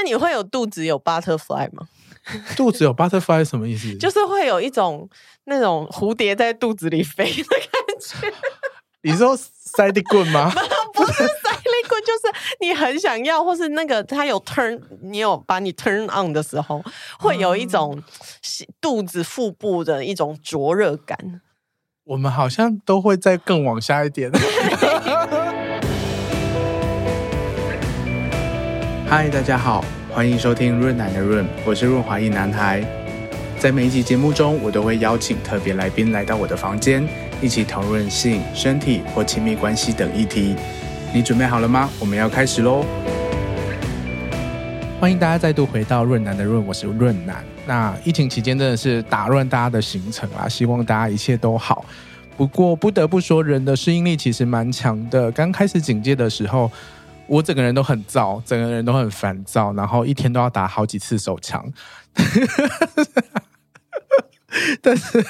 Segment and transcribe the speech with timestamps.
[0.00, 1.86] 那你会有肚子有 butterfly 吗？
[2.56, 3.94] 肚子有 butterfly 是什么意思？
[3.98, 5.06] 就是会有一种
[5.44, 8.32] 那种蝴蝶在肚子里飞的感觉。
[9.02, 10.50] 你说塞地棍吗？
[10.94, 16.82] 不是塞地棍，就是你很想要，或是那个它有 turn，你有把你 turn on 的时候，
[17.18, 18.02] 会有一种
[18.80, 21.42] 肚子腹部的一种灼热感。
[22.04, 24.30] 我们好像都会再更往下一点。
[29.10, 32.80] 嗨，大家好，欢迎收听润男的润，我是润滑一男孩。
[33.58, 37.04] 在每一集节目中，我都会邀请特别来宾来到我的房间，
[37.42, 40.54] 一起讨论性、身体或亲密关系等议题。
[41.12, 41.90] 你准备好了吗？
[41.98, 42.84] 我们要开始喽！
[45.00, 47.44] 欢迎大家再度回到润男的润，我是润男。
[47.66, 51.84] 那疫情期间真的是打乱大家的行程啊，希望大家一切都好。
[52.36, 55.32] 不过不得不说，人的适应力其实蛮强的。
[55.32, 56.70] 刚开始警戒的时候，
[57.30, 61.64] 我整个人都很燥，整个人都很烦躁，然后一天都要打好几次手枪。
[64.82, 65.24] 但是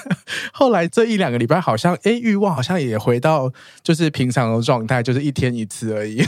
[0.51, 3.53] 后来这一两个礼拜，好像哎，欲望好像也回到
[3.83, 6.25] 就是平常的状态，就是一天一次而已。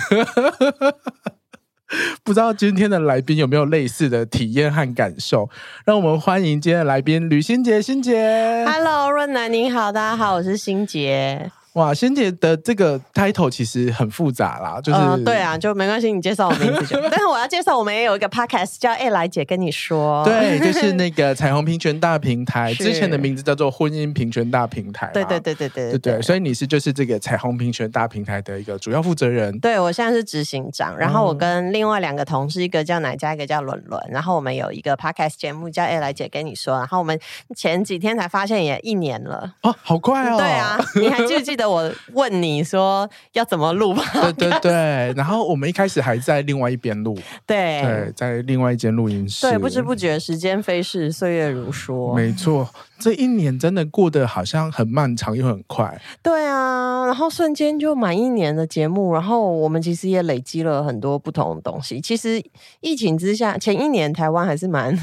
[2.22, 5.48] 不知道今天的来宾有没有类似的体验和感受？
[5.86, 8.66] 让我们欢迎今天的来宾吕欣洁，欣洁。
[8.66, 11.50] Hello，润男您好，大家好，我是欣洁。
[11.74, 17.00] 哇，仙姐的这个 title 其实很复杂啦，就是、呃、对啊，就没关系，你介绍我名字就。
[17.08, 29.58] 但是我要介绍，我们也有一个 podcast 叫 A 来姐跟你说， 对，就是那个彩虹平权大平台， 之前的名字叫做婚姻平权大平台，对对对对对对对，所以你是就是这个彩虹平权大平台的一个主要负责人。
[29.60, 37.18] 对，我现在是执行长，然后我跟另外两个同事，一个叫奶佳，一个叫伦伦，然后我们有一个 podcast 节目叫 A 来姐跟你说，然后我们
[37.56, 42.32] 前几天才发现也一年了，哦，好快哦，对啊，你还记不记得我问？
[42.42, 44.02] 你说要怎么录吧？
[44.36, 47.14] 对 对对，然后我们一开始还在另外一边录，
[47.46, 49.46] 对对，在另外一间录音室。
[49.46, 52.14] 对，不知不觉时间飞逝，岁月如梭。
[52.16, 56.00] 没错，这一年真的过得好像很漫长又很快。
[56.22, 62.00] 对啊，然后瞬间就满一年的节目，然后我们其实也累积了很多不同的东西。
[62.00, 62.42] 其实
[62.80, 64.98] 疫情之下，前一年台湾还是蛮。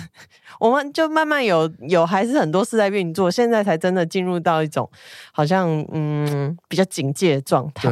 [0.59, 4.89] 我们就慢慢有有还是很多事在运作，现在才真的进入到一种
[5.31, 7.87] 好像嗯比较警戒的状态，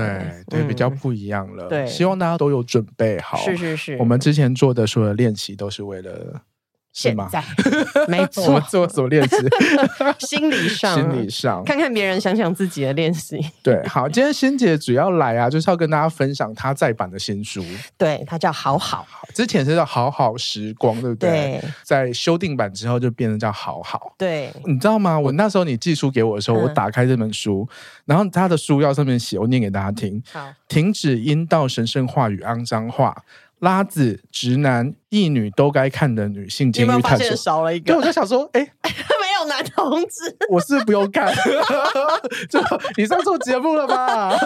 [0.50, 1.68] 对对，比较不一样了。
[1.68, 3.38] 对，希望大家都有准备好。
[3.38, 6.42] 是是是，我们之前做的所有练习都是为了。
[6.98, 7.44] 现在
[8.10, 9.36] 没错，做做练习，
[10.26, 13.40] 心理上，心理上，看看别人，想想自己的练习。
[13.62, 17.64] 对，好，今天欣姐主要来啊，就是要跟大家分享她再版的新书。
[18.00, 19.06] 对，它叫好好，
[19.36, 21.30] 之前是叫好好时光，对不对？
[21.30, 24.16] 对，在修订版之后就变成叫好好。
[24.18, 25.20] 对，你知道吗？
[25.20, 27.76] 我那时候你寄书给我的时候，我打开这本书，嗯、
[28.06, 33.16] 然后他的书要上面写，我念给大家听：好，停止阴道神圣话与肮脏话。
[33.60, 37.86] 拉子、直男、异女都该看的女性监狱探索，少了一个。
[37.86, 38.72] 对，我就想说，哎、欸，
[39.20, 41.34] 没有男同志，我是不用看。
[42.50, 42.60] 就
[42.96, 44.38] 你上错节目了吧？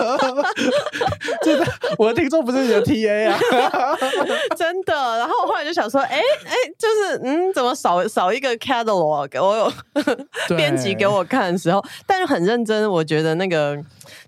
[1.43, 1.65] 真的，
[1.97, 3.97] 我的听众不是你的 TA 啊，
[4.55, 4.93] 真的。
[5.17, 9.43] 然后我后来就想说，哎、欸、哎、欸，就是嗯，怎么少少一个 catalog？
[9.43, 13.77] 我有编辑给我看的时候，但是很认真，我觉得那个。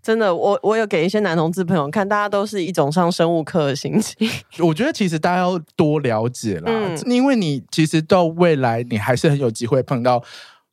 [0.04, 4.30] 真的，我我有给一些男同志朋友看，大家都是一种上生物课的心情。
[4.60, 10.22] 我觉得其实大家要多了解啦，嗯、因为你其实到未来你还是很有机会碰到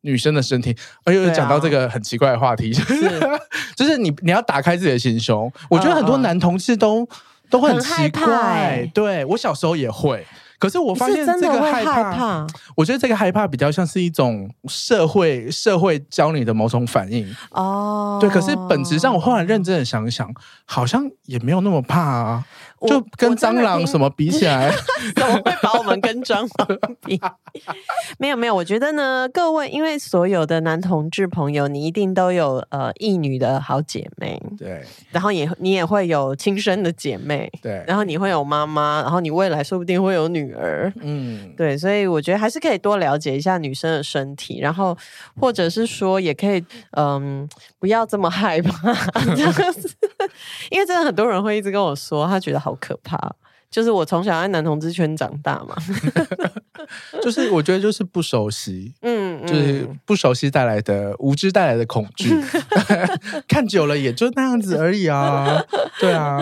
[0.00, 0.76] 女生的身体。
[1.04, 2.84] 哎呦，讲到这个很奇怪的话题，是
[3.76, 5.50] 就是你你要打开自己的心胸。
[5.68, 7.08] 我觉得很多男同志都、嗯、
[7.48, 10.26] 都很奇怪，对我小时候也会。
[10.60, 18.18] 可是我发现这个害怕，害怕我觉得这个害怕比较像是一种社会社会教你的某种反应哦。
[18.20, 20.32] 对，可是本质上我后来认真的想想，
[20.66, 22.44] 好像也没有那么怕啊。
[22.86, 24.70] 就跟蟑螂什么比起来，
[25.14, 27.20] 怎么会把我们跟蟑螂比？
[28.18, 44.96] 没有没有，我觉得呢，各位，因为所有的男同志朋友，你一定都有呃异女的好姐妹，对，然后也你也会有亲生的姐妹，对，然后你会有妈妈，然后你未来说不定会有女儿，嗯，对，所以我觉得还是可以多了解一下女生的身体，然后
[45.38, 48.94] 或者是说也可以嗯、呃，不要这么害怕，
[50.70, 52.74] 因为真的很多人会一直跟我说，他觉得好。
[52.80, 53.18] 可怕！
[53.70, 55.76] 就是我从小在男同志圈长大嘛，
[57.22, 62.30] 就是我觉得就是不熟悉，嗯，就是不熟悉带来的无知带来的恐惧，
[63.48, 65.62] 看久了也就那样子而已啊，
[66.00, 66.38] 对啊，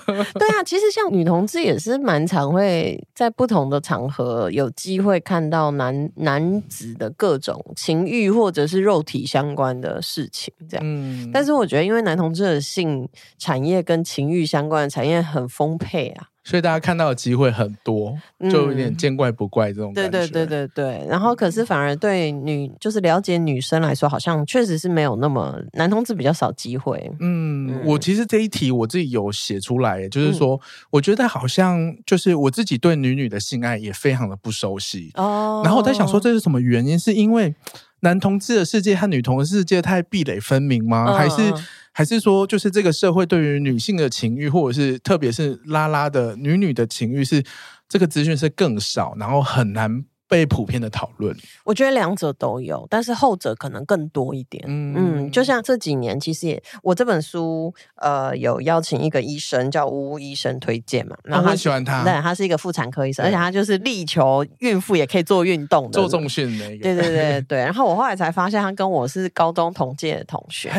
[0.34, 13.08] 对啊，其实像女同志也是蛮常会在不同的场合有机会看到男男子的各种情欲或者是肉体相关的事情，这样，嗯，但是我觉得因为男同志的性
[13.38, 16.26] 产业跟情欲相关的产业很丰沛啊。
[16.44, 18.18] 所以大家看到的机会很多，
[18.50, 20.10] 就有点见怪不怪这种感觉。
[20.10, 21.06] 对对对对对。
[21.08, 27.10] 然后可是反而对女，就是了解女生来说，好像确实是没有那么男同志比较少机会。
[27.20, 30.60] 嗯，嗯我其实这一题我自己有写出来，就是说，
[30.90, 35.62] 我觉得好像就是我自己对女女的性爱也非常的不熟悉哦。
[35.64, 36.98] 然后我在想说，这是什么原因？
[36.98, 37.54] 是因为
[38.02, 41.06] 男同志的世界和女同志世界太壁垒分明吗？
[41.10, 41.52] 哦、还是？
[41.94, 47.44] 还是说，就是这个社会对于女性的情欲，或者是特别是拉拉的女女的情欲，是
[47.86, 50.02] 这个资讯是更少，然后很难。
[50.32, 54.64] 被普遍的讨论，我觉得两者都有，但是后者可能更多一点。
[54.66, 66.84] 嗯嗯，就像这几年，其实也我这本书呃有邀请一个医生叫吴医生推荐嘛，然后他、哦、很喜欢他，对，他是一个妇产科医生，而且他就是力求孕妇也可以做运动的，做重训的一个。
[66.84, 70.72] 对对对对， 然后我后来才发现，他跟我是高中同届的同学。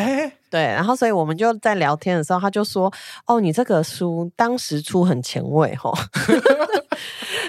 [0.49, 2.91] 对，然后所以我们就在聊天的时候，他就说
[3.25, 5.93] ：“哦，你这个书当时出很前卫吼。”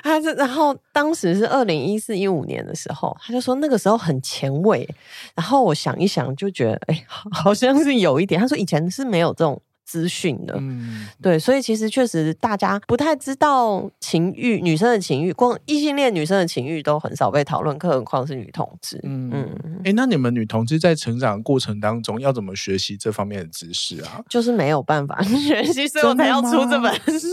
[0.04, 4.88] 他是，然后当时是二零一四一五年的时候，他就说那个时候很前卫。
[5.34, 8.40] 然后我想一想，就觉得哎，好像是有一点。
[8.40, 9.60] 他说以前是没有这种。
[9.84, 18.98] 资讯的，嗯，对，所以其实确实大家不太知道情欲，女生的情欲，光异性恋女生的情欲都很少被讨论，更何况是女同志。
[19.04, 24.20] 嗯嗯，哎、欸，那你们女同志在成长过程当中要怎么学习这方面的知识啊？
[24.28, 27.28] 就是没有办法 学习，所以我才要出这本书。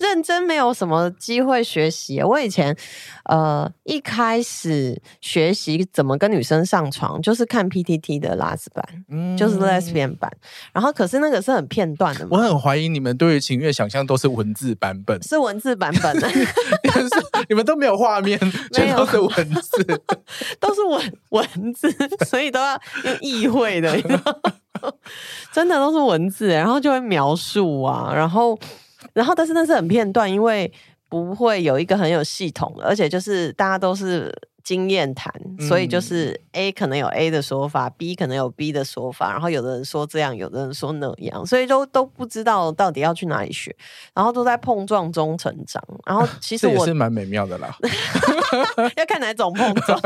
[0.00, 2.22] 认真没有什么机会学习。
[2.22, 2.74] 我以前
[3.24, 10.32] 呃一开始学习怎么跟女生上床，就是看 PTT 的拉子版，嗯，就是 Lesbian 版。
[10.72, 16.18] 然后可是那个是很片段的嘛，我很怀疑你们对于情月想象都是文字版本，是文字版本。
[16.18, 16.28] 的，
[17.48, 18.38] 你们都没有画面，
[18.72, 20.02] 全都是文字，
[20.58, 21.88] 都是文文字，
[22.26, 23.94] 所以都要用意会的，
[25.52, 28.58] 真的都是文字，然后就会描述啊，然后
[29.12, 30.72] 然后但是那是很片段，因为
[31.08, 34.34] 不会有一个很有系统的，而且就是大家都是。
[34.68, 43.74] 经验谈，所以就是 A 可能有 A 的说法，嗯，B 可能有 B 的说法，然后有的人说这样，有的人说那样，所以都都不知道到底要去哪里学，
[44.12, 45.82] 然后都在碰撞中成长。
[46.04, 47.74] 然后 其实我也是蛮美妙的啦，
[48.98, 49.98] 要看哪种碰撞。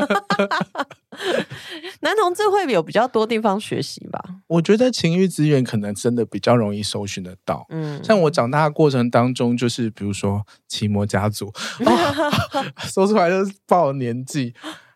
[2.00, 4.22] 男同志会有比较多地方学习吧？
[4.46, 7.66] 我觉得情欲资源可能真的比较容易搜寻得到。
[7.70, 11.52] 嗯，像我长大的过程当中，就是比如说奇摩家族，
[11.84, 14.51] 哦、说出来就是报年纪。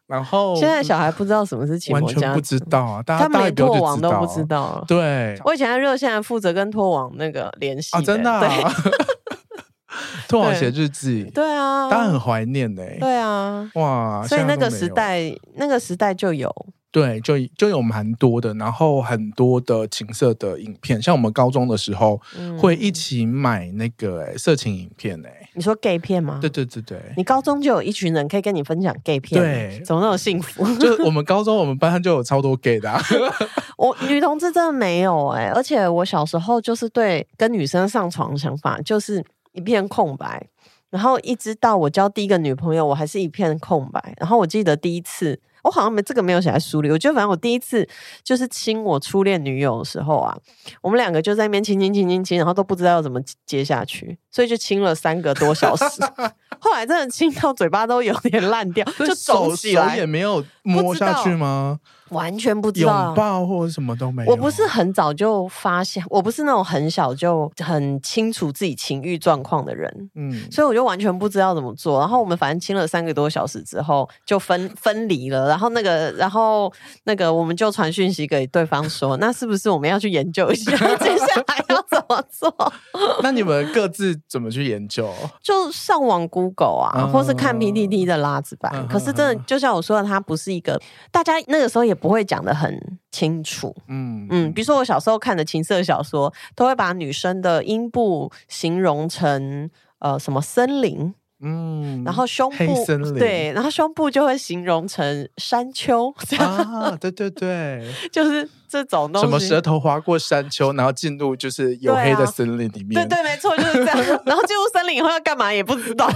[0.07, 3.03] 然后现在小孩不知道什么是奇摩家，完全不知道啊！
[3.03, 4.85] 大家他连拓网都不知道。
[4.87, 8.73] 对，我以前在热线负责跟拓网那个联系、欸啊，真的、啊。
[10.29, 12.99] 拓网写日记，对啊，大家很怀念呢、欸。
[13.01, 14.25] 对啊，哇！
[14.27, 16.53] 所以那个时代，那个时代就有。
[16.91, 26.39] 对，就就有蛮多的，然后很多的情色的影片，像我们高中的时候、嗯、会一起买那个哎色情影片哎，你说 gay 片吗？
[26.41, 30.65] 对对对对，你高中就有一群人可以跟你分享 gay 片，对，怎么那么幸福？
[30.81, 32.99] 就我们高中我们班上就有超多 gay 的、啊，
[33.77, 39.23] 我女同志真的没有哎，而且我小时候就是对跟女生上床的想法就是
[39.53, 40.47] 一片空白，
[40.91, 45.41] 然后一直到我交第一个女朋友，我还是一片空白，然后我记得第一次。
[45.63, 46.89] 我好像没这个没有写在书里。
[46.89, 47.85] 我觉得反正我第一次
[48.23, 50.33] 就是亲我初恋女友的时候啊，
[50.81, 55.85] 我们两个就在那边亲亲亲亲亲，然后都不知道要怎么接下去，所以就亲了三个多小时。
[56.61, 61.81] 后来真的亲到嘴巴都有点烂掉，就肿起来，手也没有摸下去吗？
[62.11, 64.31] 完全不知道，拥抱或者什么都没有。
[64.31, 71.99] 我不是很早就发现，我不是那种很小就很清楚自己情欲状况的人，嗯，所以我就完全不知道怎么做。
[71.99, 75.49] 然后我们反正亲了三个多小时之后就分分离了。
[75.49, 76.73] 然后那个，然后
[77.05, 82.73] 那个，我们就传讯息给对方说，那是不是我们要去研究一下接下来要怎么做？
[83.21, 85.13] 那你们各自怎么去研究？
[85.43, 88.71] 就上网 Google 啊，嗯、或是看 PTT 的拉子版。
[88.77, 91.96] 嗯、可是真的，就像我说的，它不是一个大家那个时候也。
[91.97, 102.85] 不会讲的很清楚，嗯嗯，比如说我小时候看的情色小说，都会把女生的阴部形容成呃什么森林，嗯，然后胸部
[103.19, 116.11] 对，然后胸部就会形容成山丘啊，对对对，就是这种东西，什么舌头划过山丘，然后进入就是黝黑的森林里面，对啊，对，对没错就是这样， 然后进入森林以后要干嘛也不知道。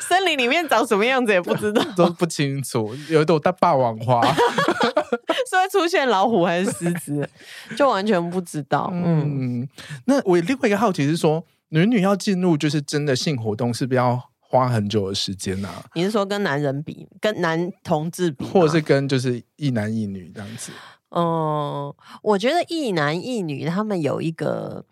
[0.00, 2.94] 森林里面长什么样子也不知道，都不清楚。
[3.08, 4.20] 有一朵大霸王花
[5.50, 7.28] 是会出现老虎还是狮子，
[7.76, 8.88] 就完全不知道。
[8.92, 9.68] 嗯，嗯，
[10.06, 11.44] 那我另外一个好奇是说，
[11.74, 15.84] 女女要进入就是真的性活动，是不是要花很久的时间啊？
[15.94, 20.70] 你是说跟男人比，跟男同志比，或者是跟就是一男一女这样子？
[21.10, 24.84] 嗯，我觉得一男一女他们有一个。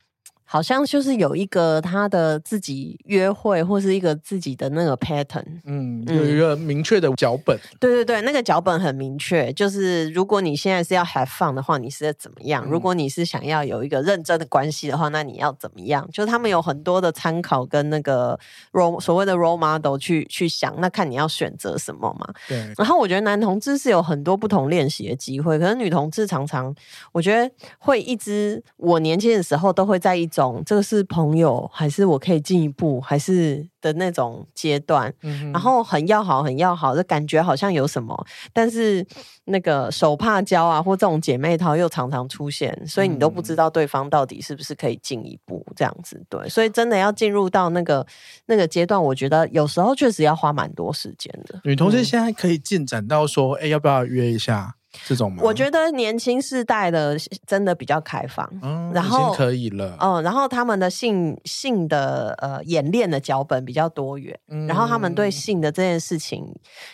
[0.52, 7.59] 好像就是有一个他的自己约会或是一个自己的那个 pattern，嗯，有一个明确的脚本。
[7.80, 12.66] 对对对，那个脚本很明确，就是如果你现在是要 have fun 的话，你是怎么样？
[12.66, 16.06] 嗯、如果你是想要有一个认真的关系的话，那你要怎么样？
[16.12, 18.38] 就是他们有很多的参考跟那个
[18.73, 22.28] role 所谓的 role model 去去想，那看你要选择什么嘛。
[22.47, 22.59] 对。
[22.76, 26.75] 然后我觉得男同志是有很多不同练习的机会，可是女同志常常
[27.11, 30.41] 我觉得会一直，我年轻的时候都会在一种。
[30.64, 39.06] 这个是朋友，还是我可以进一步，还是的那种阶段，嗯、然后很要好，很要好，就感觉好像有什么，但是
[39.44, 48.06] 那个手帕交啊，或这种姐妹淘又常常出现，所以你都不知道对方到底是不是可以进一步这样子，对，所以真的要进入到那个
[48.46, 51.61] 那个阶段，我觉得有时候确实要花蛮多时间的。
[51.64, 54.76] 女同事现在可以进展到说，哎、嗯，要不要约一下？
[55.06, 55.42] 这种吗？
[55.42, 66.46] 我觉得年轻世代的真的比较开放，嗯，然后可以了，嗯，然后他们的性性的呃演练的脚本比较多元，嗯，然后他们对性的这件事情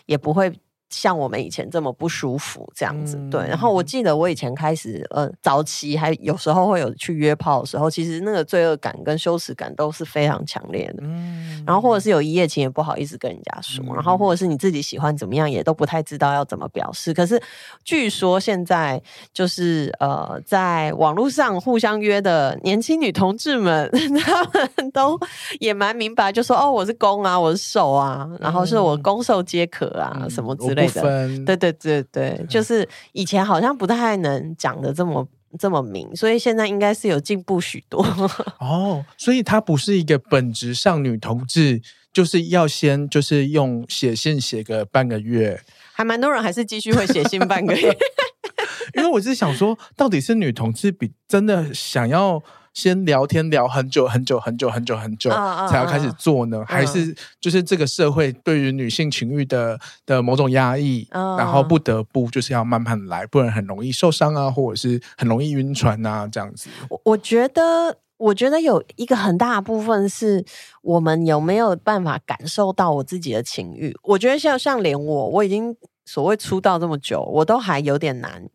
[0.06, 0.52] 也不会。
[0.90, 3.46] 像我们以前这么不舒服这样子，嗯、对。
[3.46, 11.02] 然后我记得我以前开始，呃，早期还有时候会有去约炮的时候，其实那个罪恶感跟羞耻感都是非常强烈的。
[11.02, 11.62] 嗯。
[11.66, 17.12] 然后或者是有一夜情也不好意思跟人家说，嗯、然后或者是你自己喜欢怎么样也都不太知道要怎么表示。
[17.12, 17.40] 可是
[17.84, 19.00] 据说现在
[19.32, 23.90] 就是呃，在网络上互相约的年轻女同志们，
[24.24, 25.18] 他们都
[25.60, 30.77] 也蛮明白，就说哦，我是攻啊，我是受啊，然后是我攻受皆可啊，嗯、什么之类的。
[30.86, 35.26] 分对对对对，就是以前好像不太能讲的这么
[35.58, 38.04] 这么明，所以现在应该是有进步许多
[38.60, 39.04] 哦。
[39.16, 41.80] 所以它不是一个本质上女同志
[42.12, 45.60] 就是要先就是用写信写个半个月，
[45.92, 47.96] 还蛮多人还是继续会写信半个月，
[48.94, 52.42] 因为我是想说，到底是女同志比真的想要。
[52.78, 55.30] 先聊天聊很久很久很久很久很久，
[55.68, 56.64] 才要开始做呢？
[56.64, 66.68] 还是就是这个社会对于女性情欲的的某种压抑，然后不得不就是要慢慢来，不然很容易受伤啊，或者是很容易晕船啊，这样子。
[66.88, 70.44] 我我觉得，我觉得有一个很大的部分是
[70.82, 73.92] 我们有没有办法感受到我自己的情欲。
[74.04, 78.48] 我觉得像像连我，我已经所谓出道这么久，我都还有点难，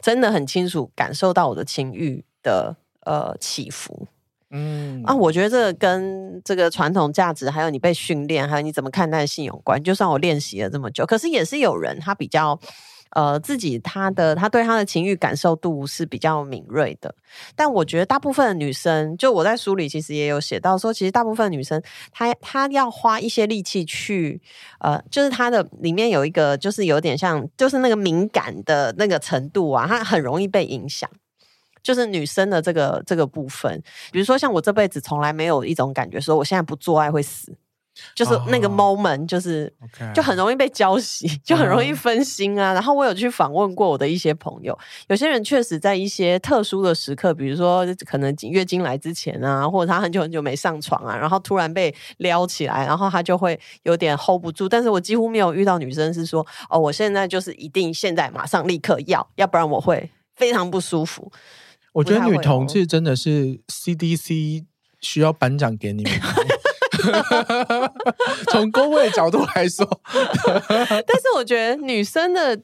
[0.00, 2.76] 真的很清楚感受到我的情欲的。
[3.04, 4.06] 呃，起伏，
[4.50, 9.82] 嗯啊，我觉得这个跟这个传统价值，还有你被训练，还有你怎么看待性有关。
[9.82, 12.58] 就算我练习了这么久，可是也是有人他比较
[13.10, 17.14] 呃自己他的他对他的情欲感受度是比较敏锐的。
[17.54, 21.82] 但我觉得大部分的女生，就我在书里其实也有写到说，其实大部分女生
[22.12, 24.40] 她她要花一些力气去
[24.80, 31.10] 呃，就是她的里面有一个就是有点像，就是那个敏感的那个程度啊，她很容易被影响。
[31.84, 37.54] 就是女生的这个这个部分，比如说像我这辈子从来没有一种感觉说我现在不做爱会死，
[38.14, 39.72] 就是那个 moment，就是
[40.14, 42.72] 就很容易被浇熄，就很容易分心啊。
[42.72, 44.76] 然后我有去访问过我的一些朋友，
[45.08, 54.68] 有些人确实在一些特殊的时刻，比如说可能月经来之前啊，或者他很久很久没上床啊，然后突然被撩起来，然后他就会有点 hold 不住。
[54.68, 61.30] 但是我几乎没有遇到女生是说哦，我现在就是一定现在马上立刻要，要不然我会非常不舒服。
[61.94, 64.64] 我觉得女同志真的是 CDC
[65.00, 66.12] 需要颁奖给你们。
[68.50, 69.86] 从工位角度来说，
[71.06, 72.58] 但是我觉得女生的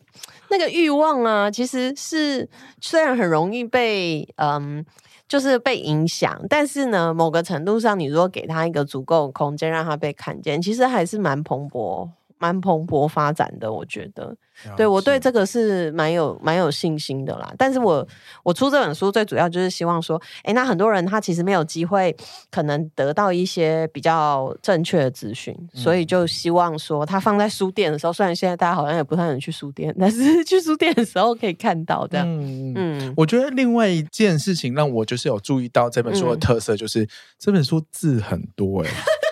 [0.48, 2.48] 那个欲望啊，其实是
[2.80, 4.84] 虽然很容易被嗯，
[5.28, 12.08] 就是被影响，但是呢，某个程度上，你如果给她一个足够的空间，让她被看见，其实还是蛮蓬勃。
[12.40, 14.34] 蛮蓬勃发展的，我觉得，
[14.74, 17.52] 对我对这个是蛮有蛮有信心的啦。
[17.58, 18.06] 但是我
[18.42, 22.16] 我出这本书最主要就是希望说，哎，那很多人他其实没有机会
[22.50, 32.26] 可能得到一些比较正确的资讯，嗯、所以就希望说他放在书店的时候，虽然现在大家好像也不太能去书店，但是 去书店的时候可以看到这样。
[32.26, 38.94] 嗯，嗯我觉得另外一件事情让我就是有注意到这本书的特色，就是、嗯、这本书字很多哎、欸。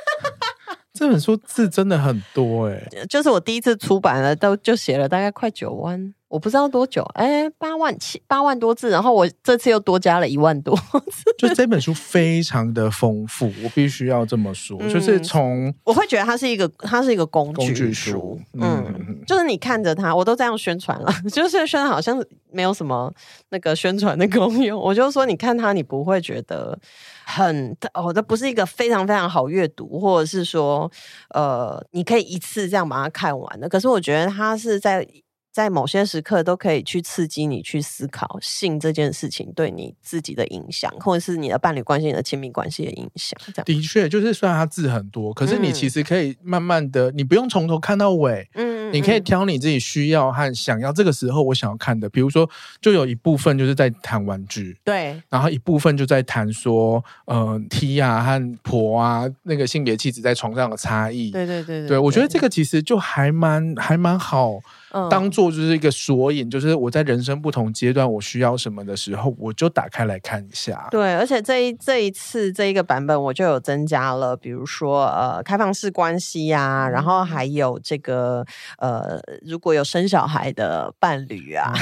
[0.99, 10.77] 这本书字真的很多哎、就是我第一次出版了，都就写了大概快九万，我不知道多久，哎，八万七八万多字，然后我这次又多加了一万多
[11.11, 23.13] 字，就这本书非常的丰富，我必须要这么说，嗯、就是从我会觉得它是一个它是一个工具书，具书嗯，嗯就是你看着它，我都这样宣传了， 就是宣传好像没有什么
[23.49, 26.79] 那个宣传的功用，我就说你看它，你不会觉得。
[27.31, 30.91] 很哦，这不是一个非常非常好阅读，或者是说，
[31.35, 33.69] 呃，你可以一次这样把它看完的。
[33.69, 35.07] 可是我觉得它是在
[35.59, 43.37] 在某些时刻都可以去刺激你去思考性这件事情对你自己的影响，或者是你的伴侣关系、你的亲密关系的影响。
[43.47, 52.49] 这样的确，就是虽然它字很多，可是你其实可以慢慢的，嗯、你不用从头看到尾，嗯，你可以挑你自己需要和想要这个时候我想要看的，比如说，
[52.81, 64.61] 就有一部分就是在谈玩具，对，然后一部分就在谈说，呃，T 啊和婆啊那个性别气质在床上的差异，对对对对，对，对，我觉得这个其实就还蛮还蛮好。
[65.11, 70.87] 当做就是一个索引，就是我在人生不同阶段我需要什么的时候，我就打开来看一下。
[70.91, 78.45] 对，而且这一这一次这一个版本，我就有增加了，比如说呃开放式关系呀、啊，然后还有这个
[78.79, 81.73] 呃如果有生小孩的伴侣啊，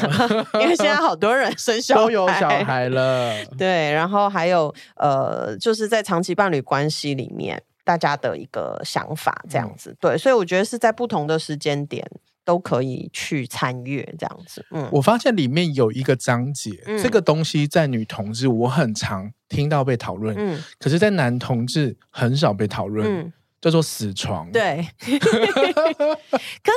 [0.60, 2.00] 因为现在好多人生小孩。
[2.10, 12.04] 都有小孩了，对，然后还有呃就是在长期伴侣关系里面大家的一个想法这样子，对，所以我觉得是在不同的时间点。
[12.50, 14.66] 都可以去参阅这样子。
[14.72, 24.50] 嗯，我发现里面有一个章节，嗯、这个东西在女同志我很常听到被讨论，嗯，可是，在男同志很少被讨论，嗯，叫做死床。
[24.50, 25.20] 对， 可是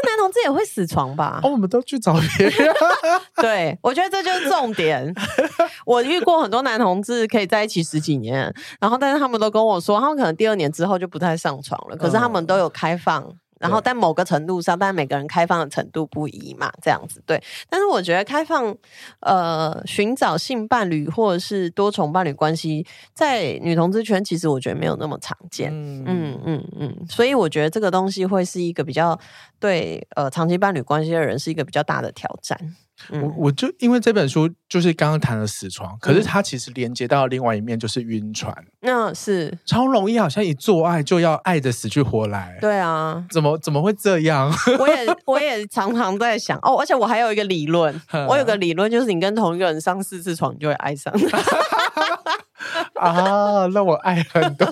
[0.05, 1.39] 男同志也会死床吧？
[1.41, 2.75] 哦，我们都去找别人。
[3.41, 5.11] 对，我觉得这就是重点。
[5.87, 11.97] 我遇过很多男同志可以在一起十几年，然后但是他们都跟我说，他们可能第二年之后就不太上床了。
[11.97, 13.35] 可是他们都有开放。
[13.63, 17.41] 然后在某个程度上，但每个人开放的程度不一嘛，这样子对。
[17.69, 18.75] 但是我觉得开放，
[19.21, 25.71] 呃，寻找性伴侣或者是多重伴侣关系，在女同志圈其实我觉得没有那么常见。
[25.71, 29.17] 嗯嗯嗯嗯，所以我觉得这个东西会是一个比较
[29.59, 32.75] 对呃长期伴侣关系的人是一个比较大的挑战。
[33.09, 38.53] 我我就因为这本书就是刚刚谈了死床，可是它其实连接到另外一面就是晕船。
[38.81, 42.57] 那、嗯、是超容易，好像一做爱就要爱的死去活来。
[42.61, 44.51] 对啊，怎么怎么会这样？
[44.79, 44.95] 我也
[45.25, 51.13] 我也常常在想哦，而且我还有一个理论，我有个理论就是你跟同一个人上四次床，你就会爱上。
[52.99, 54.67] 啊，那我爱很多。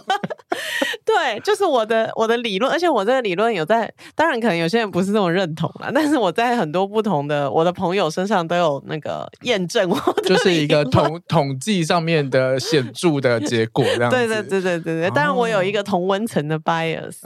[1.13, 14.15] 对，就是我的我的理论，而且我这个理论有在，当然可能有些人不是这么认同啦，但是我在很多不同的我的朋友身上都有那个验证，我就是一个统统计上面的显著的结果，这样子。
[14.15, 17.17] 对对对对对对，当然我有一个同温层的 bias，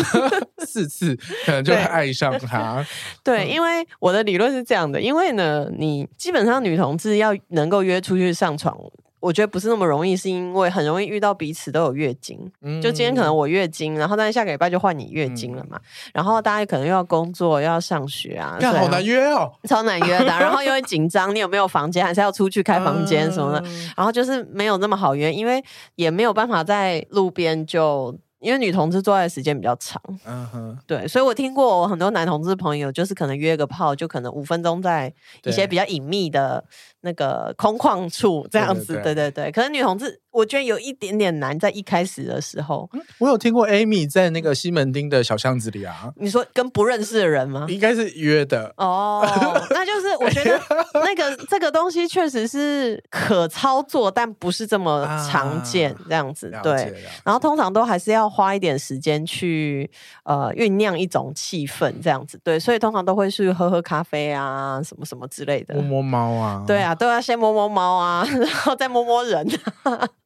[0.66, 1.16] 四次
[1.46, 2.84] 可能就会爱上 他。
[3.24, 8.76] 对，对，因为我的理论是这样的，因为呢，你基本上女同志要能够约出去上床。
[9.22, 12.36] 我觉得不是那么容易，是因为很容易遇到彼此都有月经。
[12.60, 15.76] 嗯，就今天可能我月经，然后但是下个礼拜就换你月经了嘛。
[15.76, 20.24] 嗯、然后大家可能又要工作，又要上学啊，干好难约哦， 超难约的。
[20.24, 23.62] 然后又会紧张，你有没有房间，还是要出去开房间什么的。
[23.64, 28.18] 嗯、然后就是没有那么好约，因为也没有办法在路边就。
[28.42, 35.12] 因为女同志做爱的时间比较长，嗯哼，对，所以我听过我很多男同志朋友，就是可能约个炮，就可能五分钟在
[35.44, 36.62] 一些比较隐秘的
[37.02, 39.50] 那个空旷处这样子，对对对。
[39.52, 42.90] 可是女同志，我觉得有一点点难，在一开始的时候。
[43.18, 47.66] 我有听过 Amy 在那个西门町的小巷子里啊，你说跟不认识的人吗？
[47.68, 49.24] 应该是约的哦，
[49.70, 50.60] 那就是我觉得
[50.94, 56.94] 那个 这个东西确实是可操作，但不是这么常见这样子，对。
[57.24, 58.32] 然后通常都还是要。
[58.32, 59.90] 花一点时间去
[60.24, 69.46] 呃酝酿一种气氛，这样子对，所以通常都会去喝喝咖啡啊，什么什么之类的，摸摸猫啊，对啊，都要先摸摸猫啊， 然后再摸摸人，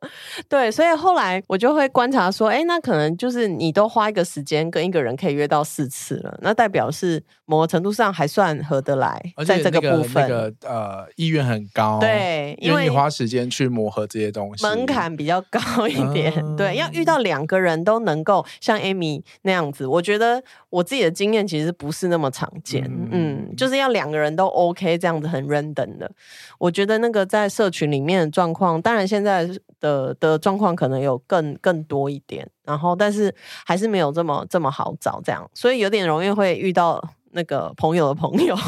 [0.48, 17.96] 对，所以后来我就会观察说，哎，那可能就是你都花一个时间跟一个人可以约到四次了，那代表是某个程度上还算合得来，在这个部分，那个呃意愿很高，对，因为你花时间去磨合这些东西，门槛比较高一点，嗯、对，要遇到两个人都。
[18.06, 22.84] 能够像 Amy 那样子，我觉得我自己的经验其实不是那么常见。
[22.84, 26.08] 嗯，嗯，就是要两个人都 OK 这样子很 random 的。
[26.56, 29.44] 我觉得那个在社群里面的状况，当然现在
[29.80, 29.85] 的
[30.20, 37.02] 的状况可能有更更多一点，然后但是还是没有这么这么好找这样，所以有点容易会遇到
[37.36, 38.56] 那个朋友的朋友。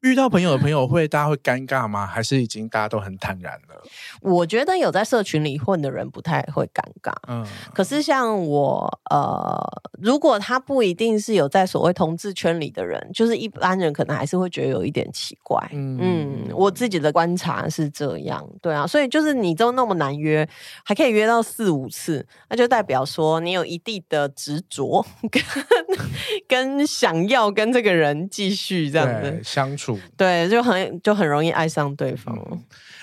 [0.00, 2.06] 遇到朋友的朋友会，大家会尴尬吗？
[2.06, 3.82] 还是已经大家都很坦然了？
[4.22, 7.12] 我觉得有在社群里混的人不太会尴尬。
[7.26, 9.60] 嗯，可是像我，呃，
[10.00, 15.60] 如果他不一定是有在所谓同志圈里的人，就是一般人可能还是会觉得有一点奇怪。
[15.72, 18.48] 嗯，嗯，我自己的观察是这样。
[18.62, 20.48] 对啊，所以就是你都那么难约，
[20.84, 25.42] 还可以约到四五次，那就代表说你有一定的执着 跟
[26.46, 29.98] 跟想要跟这个人继续这样子相处。
[30.16, 32.36] 对，就很就很容易爱上对方。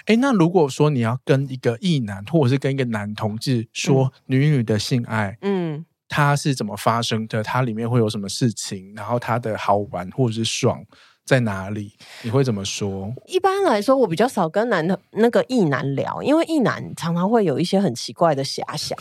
[0.05, 5.85] 哎、嗯，那如果说你要跟一个异男，或者是跟一个男同志说女女的性爱，嗯。
[6.07, 10.81] 它是怎么发生的，它里面会有什么事情，然后它的好玩或者是爽
[11.25, 11.93] 在哪里？
[12.21, 13.11] 你会怎么说？
[13.25, 18.97] 一般来说，我比较少跟男的那个异男聊，因为异男常常会有一些很奇怪的遐想。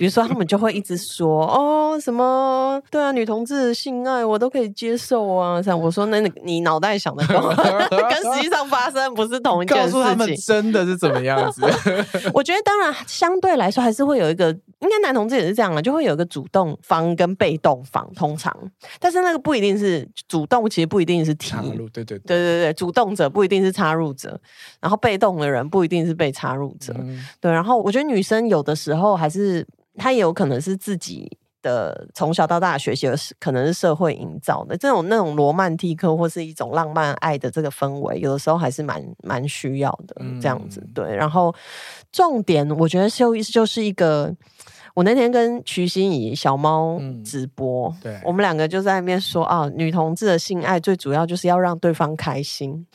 [0.00, 5.60] 比如说，他们就会一直说哦，什么对啊，女同志的性爱我都可以接受啊。
[5.60, 10.02] 像我说，那你脑袋想的 跟实际上发生不是同一件事情。
[10.02, 11.60] 他们真的是怎么样子？
[12.32, 18.56] 我觉得当然相对来说还是会有一个，应该男同志也是这样啊，就会有一个主动方跟被动方，通常，
[18.98, 21.50] 但是那个不一定是主动，其实不一定是提。
[21.50, 24.40] 对对对对对对，主动者不一定是插入者，
[24.80, 26.94] 然后被动的人不一定是被插入者。
[26.96, 29.66] 嗯、对，然后我觉得女生有的时候还是。
[30.00, 40.82] 他也有可能是自己的从小到大学习的是，可能是社会营造的这种那种罗曼蒂克或是一种浪漫爱的这个氛围，有的时候还是蛮蛮需要的这样子。
[40.94, 41.54] 对，然后
[42.10, 44.34] 重点我觉得秀一就是一个，
[44.94, 52.86] 我那天跟徐欣怡小猫直播，对，我们两个就在那边说啊，女同志的性爱最主要就是要让对方开心。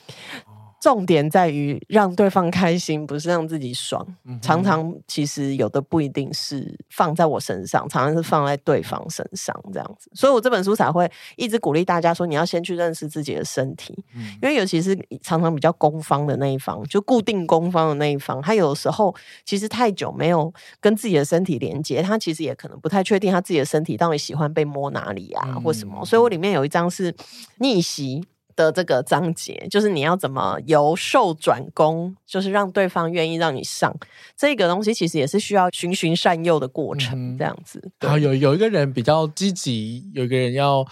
[0.86, 4.06] 重点在于让对方开心，不是让自己爽。
[4.40, 10.08] 常常其实有的不一定是放在我身上，常常是放在对方身上这样子。
[10.14, 13.98] 所以我这本书才会一直鼓励大家说，你要先去认识自己的身体，
[14.40, 19.12] 因为尤其是常常比较攻方的那一方，就固定攻方的那一方，他有时候
[19.44, 26.04] 其实太久没有跟自己的身体连接，他其实也可能不太确定他自己的身体到底喜欢被摸哪里啊，或什么。
[26.04, 27.12] 所以我里面有一张是
[27.58, 28.24] 逆袭
[28.56, 33.94] 的这个章节，就是你要怎么由受转攻，就是让对方愿意让你上
[34.36, 37.78] 这个东西，其实也是需要循循善诱的过程，这样子。
[37.84, 40.84] 嗯、然后有有一个人比较积极，有一个人要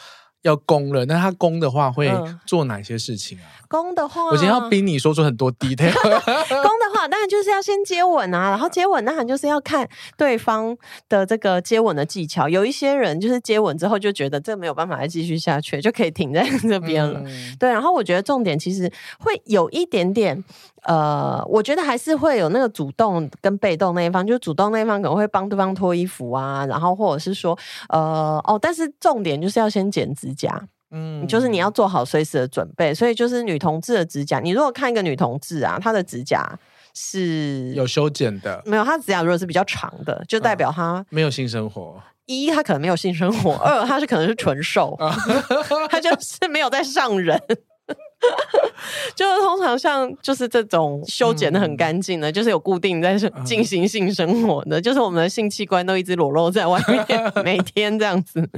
[0.44, 2.10] 要攻了，那他攻的话会
[2.46, 3.44] 做哪些事情啊？
[3.44, 5.92] 嗯攻的话，我今天要逼你说出很多 detail。
[5.92, 6.04] 攻
[6.78, 10.76] 的话，当然就是要先接吻啊，然后接吻当然就是要看对方
[11.08, 12.48] 的这个接吻的技巧。
[12.48, 17.20] 有一些人就是接吻之后就觉得这没有办法再继续下去，就可以停在这边了。
[17.24, 20.44] 嗯、对，然后我觉得重点其实会有一点点，
[20.84, 30.60] 呃，我觉得还是会有那个主动跟被动那一方，就主动那一方可能会帮对方脱衣服啊，然后或者是说，呃，哦，但是重点就是要先剪指甲。
[30.96, 36.48] 嗯，就是你要做好随时的准备，所以就是女同志的指甲，你如果看一个女同志啊，她的指甲
[36.94, 42.00] 是有修剪的，没有，她指甲如果是比较长的，就代表她、嗯、没有性生活。
[42.26, 44.96] 一，她可能没有性生活；二，她是可能是纯瘦，
[45.90, 47.42] 她就是没有在上人。
[49.14, 58.48] 就是通常像就是这种修剪的很干净的，嗯、就是有固定在进行性生活的，嗯、就是我们的性器官都一直裸露在外面， 每天这样子。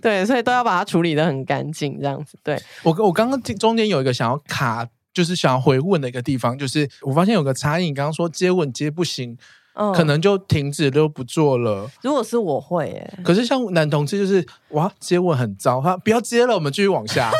[0.00, 2.38] 对，所以都要把它处理的很干净，这样子。
[2.44, 9.36] 对，我我刚刚中间有一个想要卡，就是想要回问的一个地方，就是我发现有个差异，你刚刚说接吻接不行，
[9.74, 11.90] 嗯、可能就停止都不做了。
[12.02, 17.30] 如果是我会可是像男同志就是哇接吻很糟，他不要接了，我们继续往下。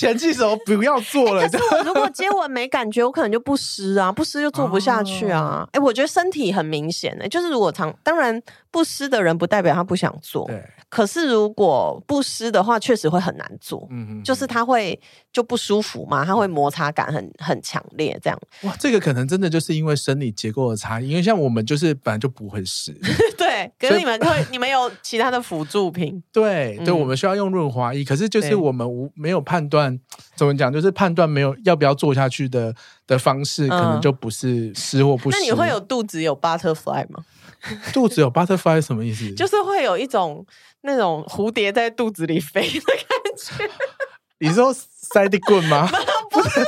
[0.00, 1.42] 前期时候不要做了。
[1.42, 5.68] 欸、可是我如果接吻没感觉，我可能就不湿啊， 不湿就做不下去啊。
[5.72, 10.62] 哎、哦欸，我觉得身体很明显的、欸，就是如果常当然不湿的人不代表他不想做，对。
[10.88, 14.98] 可是如果不湿的话，确实会很难做，嗯哼，就是他会
[15.32, 18.36] 就不舒服嘛，他会摩擦感很很强烈，这样。
[18.62, 22.92] 哇，这个可能真的就是因为生理结构的差异，因为像我们就是本来就不会湿，
[23.78, 23.88] 对。
[23.88, 29.98] 可是你们会，你们有其他的辅助品， 对，对，我们需要用润滑液，可是就是我们无没有判断。
[30.36, 30.72] 怎么讲？
[30.72, 32.74] 就是判断没有要不要做下去的
[33.06, 35.38] 的方式，可能就不是湿或不湿。
[35.38, 37.24] 那你会有肚子有 butterfly 吗？
[37.92, 39.34] 肚子有 butterfly 什么意思？
[39.34, 40.46] 就是会有一种
[40.82, 43.70] 那种蝴蝶在肚子里飞的感觉。
[44.42, 45.86] 你说塞利棍吗？
[46.30, 46.60] 不是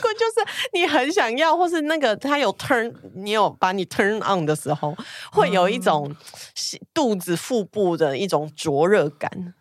[0.00, 4.96] 棍，就是你很想要，或是那个他有 turn，你有把你 turn on 的时候，
[5.32, 6.14] 会有一种
[6.94, 9.54] 肚子腹部的一种灼热感。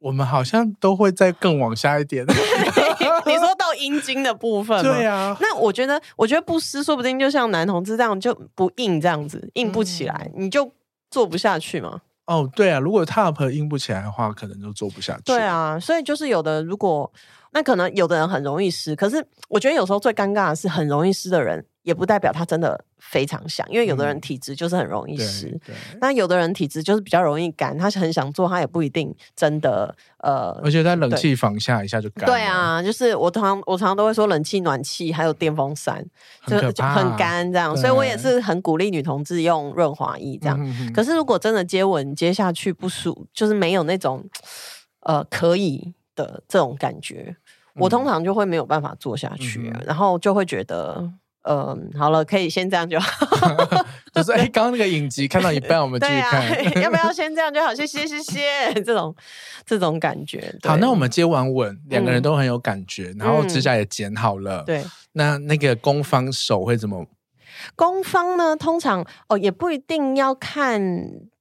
[0.00, 2.24] 我们好像都会再更往下一点。
[3.26, 5.36] 你说到阴茎的部分，对啊。
[5.40, 10.72] 那我觉得，我觉得不湿，说不定就像男同志这样就不硬，这样子硬不起来，嗯、你就
[11.10, 12.00] 做不下去嘛。
[12.26, 15.22] 哦，对啊，如果 top 硬不起来的话，可能就做不下去。
[15.24, 17.10] 对啊，所以就是有的，如果
[17.52, 21.64] 那可能有的人很容易湿，可是我觉得有时候最尴尬的是很容易湿的人。
[21.84, 30.50] 也不代表他真的非常想，因为有的人体质就是很容易湿，嗯、那有的人体质就是比较容易干，他是很想做，他也不一定真的呃。
[30.62, 32.26] 而且在冷气房下一下就干。
[32.26, 36.04] 对啊，就是我常我常常都会说，冷气、暖气还有电风扇
[36.46, 40.58] 就很干这样，所以我也是很鼓励女同志用润滑液这样。
[40.60, 44.22] 嗯、哼哼，可是如果真的接吻接下去不舒，就是没有那种
[45.00, 45.94] 呃可以
[46.26, 47.34] 的这种感觉，
[47.76, 51.10] 我通常就会没有办法做下去，嗯、然后就会觉得。
[51.50, 53.26] 嗯，好了，可以先这样就好。
[54.12, 57.74] 就是哎，刚刚那个影集看到一半，我们继续看，啊，要不要先这样就好？
[57.74, 59.14] 谢谢谢谢，这种
[59.64, 60.54] 这种感觉。
[60.64, 64.62] 好，那我们接完吻，两个人都很有感觉，嗯、然后指甲也剪好了。
[64.64, 67.06] 对，那那个攻方手会怎么？
[67.74, 68.54] 攻方呢？
[68.54, 70.82] 通常哦，也不一定要看，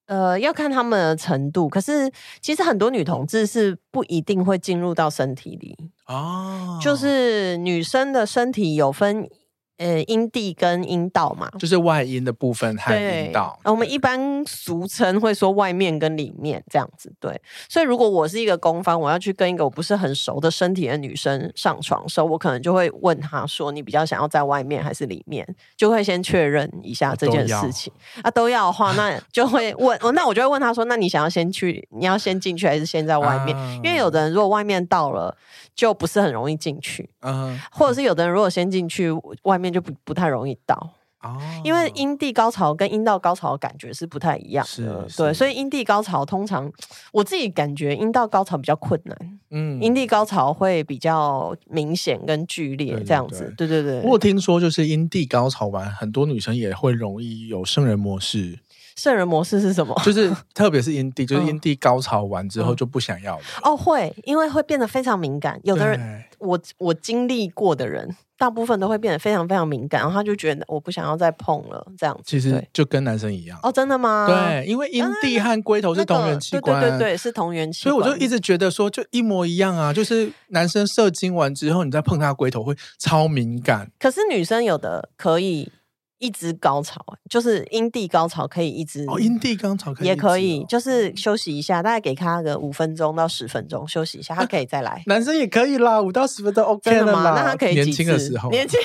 [0.07, 1.69] 呃，要看他们的程度。
[1.69, 9.29] 可是其实很多女同志是不一定会进入到身体里哦，就是女生的身体有分。
[9.77, 13.59] 呃，阴蒂跟阴道嘛，就是外阴的部分和阴道。
[13.63, 17.39] 我们一般俗称会说外面跟里面这样子，对。
[17.69, 27.93] 所以如果我是一个攻方，我要去跟一个我不是很熟的身体的女生上床的时候，我可能就会问她说：“你比较想要在外面还是里面？”就会先确认一下这件事情。
[28.23, 31.87] 啊，都要的话，那 就会问，那我就会问她说：“那你想要先去？
[31.91, 35.35] 你要先进去还是先在外面？”啊、因为有的人如果外面到了，
[35.77, 37.09] 就不是很容易进去。
[37.21, 39.09] 嗯，或者是有的人如果先进去，
[39.43, 40.95] 外面就不不太容易到。
[41.21, 46.71] 哦，因为阴蒂高潮跟阴道高潮的感觉是不太一样的，对，所以阴蒂高潮通常
[47.11, 53.67] 我自己感觉阴道高潮比较困难，嗯，阴蒂高潮会比较明显跟剧烈这样子，对。
[53.67, 54.01] 对对。
[54.01, 58.59] 我听说就是阴蒂高潮完，很多女生也会容易有圣人模式。
[58.97, 59.95] 圣人模式是什么？
[60.03, 63.43] 就是特别是阴蒂，就是阴蒂高潮完之后就不想要了。
[63.63, 65.59] 哦，会，因为会变得非常敏感。
[65.63, 72.23] 有的人，我我经历过的人，大部分都会变得非常非常敏感，然后他就觉得我不想要再碰了，这样子。
[72.25, 73.59] 其实就跟男生一样。
[73.61, 74.25] 哦，真的吗？
[74.27, 77.93] 对，因为阴蒂和龟头是同源器官，对对对，是同源器官。
[77.93, 83.91] 所以我就一直觉得说，就一模一样啊，就是男生射精完之后，你再碰他龟头会超敏感。
[83.99, 85.71] 可是女生有的可以。
[86.19, 86.99] 一直高潮，
[87.29, 95.03] 就是阴蒂高潮可以一直哦，阴蒂高潮可以、哦、也可以，就是休息一下，大概给他个五分钟到十分钟休息一下，他可以再来。
[95.07, 97.33] 男生也可以啦，五到十分钟 OK 了吗？
[97.35, 98.79] 那他可以年轻的时候，年轻，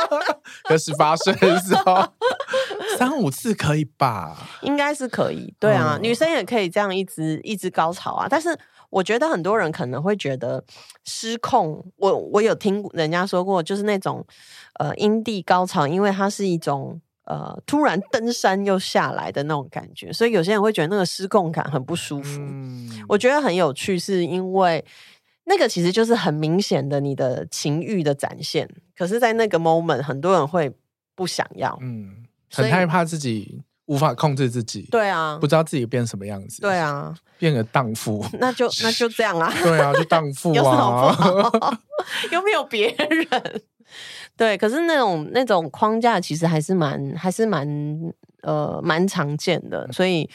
[0.68, 2.04] 跟十八岁的时候，
[2.98, 4.36] 三五次可以吧？
[4.62, 8.58] 应该是可以，对啊，嗯、女生也可以这样一直一直高潮啊，但是。
[8.92, 10.62] 我觉得很多人可能会觉得
[11.04, 11.84] 失控。
[11.96, 14.24] 我我有听人家说过，就是那种
[14.78, 22.40] 呃阴蒂高潮，因为它是一种呃突然登山又下来的那种感觉，所以有些人会觉得那个失控感很不舒服。
[22.42, 24.84] 嗯、我觉得很有趣，是因为
[25.44, 30.70] 那个其实就是很明显的你的情欲的展现，可是，在那个 moment，很多人会
[31.14, 33.62] 不想要，嗯，很害怕自己。
[33.86, 41.78] 无法控制自己，对啊，不知道自己变什么样子，对啊，变个荡妇，那就 那就这样啊，对啊，就荡妇啊， 有什么不好？
[42.32, 43.62] 有没有别人？
[44.36, 47.66] 对，可是那种那种框架其实还是蛮还是蛮
[48.42, 50.28] 呃蛮常见的，所以。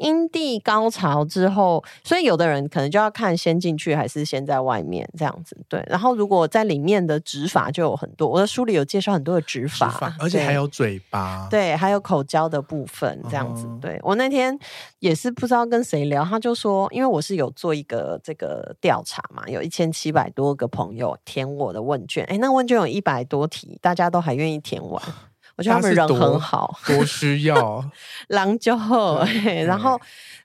[0.00, 5.54] 阴蒂高潮之后，所以有的人可能就要看先进去还是先在外面这样子。
[5.68, 13.66] 对，然后如果在里面的指法就有很多，我的书里有介绍很多的指法，指法，而且还有嘴巴，对，还有口交的部分这样子。
[13.68, 14.58] 嗯、对，我那天
[15.00, 25.02] 也是不知道跟谁聊，他就说，因为我是有做一个这个调查嘛，有一千七百多个朋友填我的问卷，哎，那问卷有一百多题，大家都还愿意填完。
[25.60, 27.84] 我觉得他们人很好， 多需要，
[28.28, 29.22] 狼就好，
[29.66, 30.00] 然后。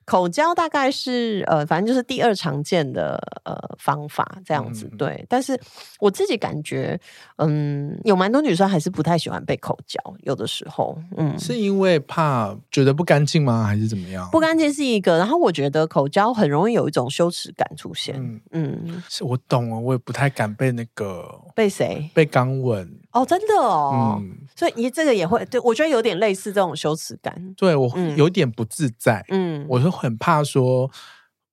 [0.08, 5.26] 口交大概是呃，反正就是第二常见的呃方法这样子，对。
[5.28, 5.60] 但是
[6.00, 6.96] 我自己感觉，
[7.38, 13.64] 嗯，有蛮多女生还是不太喜欢被口交，有的时候，嗯，是因为怕觉得不干净吗？
[13.64, 14.30] 还是怎么样？
[14.32, 18.16] 不干净是一个，然后我觉得口交很容易有一种羞耻感出现，
[18.52, 18.80] 嗯。
[18.86, 22.08] 嗯，是我懂了，我也不太敢被那个被谁？
[22.14, 22.88] 被刚吻。
[23.12, 29.90] 哦，真的哦，嗯，所以你这个也会对我觉得有点类似这种羞耻感，对我有点不自在，嗯，我是。
[29.96, 30.92] 很怕说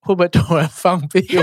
[0.01, 1.21] 会不会突然放屁？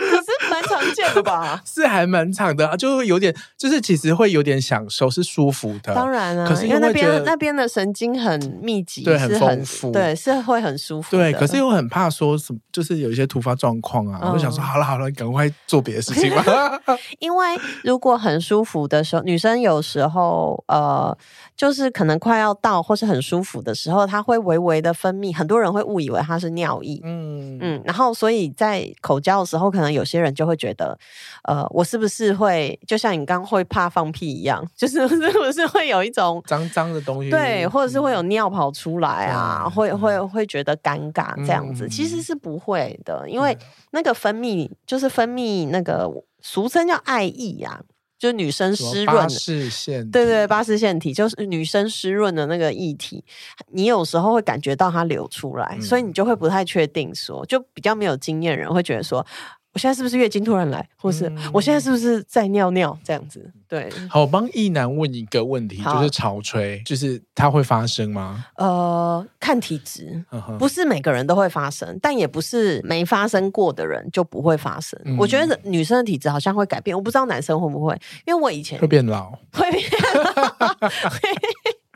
[0.00, 1.60] 可是蛮常见的吧？
[1.66, 5.94] 是还蛮长的，就会有点，就是其实会有点享受，是舒服的。
[5.94, 11.16] 当然啊，可是因为那边那边的神经很密集，对，很丰富，对，是会很舒服。
[11.16, 16.44] 对，可是又很怕说什么，就是有一些突发状况啊，我就想说，好了好了，赶快做别的事情吧。
[17.20, 17.46] 因为
[17.84, 21.16] 如果很舒服的时候，女生有时候呃。
[21.56, 27.02] 就是可能快要到或是很舒服的时候，它会微微的分泌，很多人会误以为它是尿意。
[27.04, 30.98] 嗯嗯，然后所以在口交的时候，可能有些人就会觉得，
[31.44, 37.30] 呃，我是不是会就像你刚会怕放屁一样， 就是是不是会有一种脏脏的东西？
[37.30, 43.56] 对，或者是会有尿跑出来啊，嗯、会会会觉得尴尬这样子，嗯、其实是不会的，因为
[43.90, 46.08] 那个分泌就是分泌那个
[46.40, 47.80] 俗称叫爱意呀。
[48.20, 53.24] 就女生湿润，巴氏腺体，对对，巴氏腺体就是女生湿润的那个液体，
[53.68, 59.26] 你有时候会感觉到它流出来，嗯、所以你就会不太确定说，就比较没有经验人会觉得说，
[59.72, 63.52] 我现在是不是月经突然来，或是我现在是不是在尿尿这样子？
[63.68, 68.46] 对，好，我帮异男问一个问题，就是潮吹，就是它会发生吗？
[68.56, 70.24] 呃，看体质，
[70.58, 75.00] 不是每个人都会发生，但也不是没发生过的人就不会发生。
[75.16, 80.66] 我觉得女生的体质好像会改变，我不知道男生会不会，因为我以前会变老，会变老，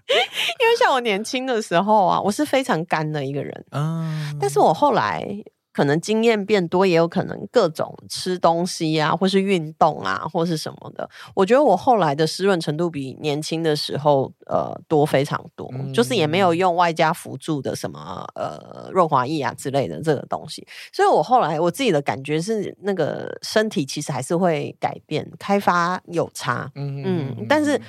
[0.06, 5.26] 因为像我年轻的时候啊，我是非常干的一个人，嗯，但是我后来。
[5.74, 11.10] 可能经验变多，也有可能各种吃东西啊，或是运动啊，或是什么的。
[11.34, 20.64] 我觉得我后来的湿润程度比年轻的时候呃多非常多，嗯、就是也没有用外加辅助的什么呃润滑液啊之类的这个东西。
[20.92, 27.80] 所以我后来我自己的感觉是，那个身体其实还是会改变，开发有差，嗯嗯，但是。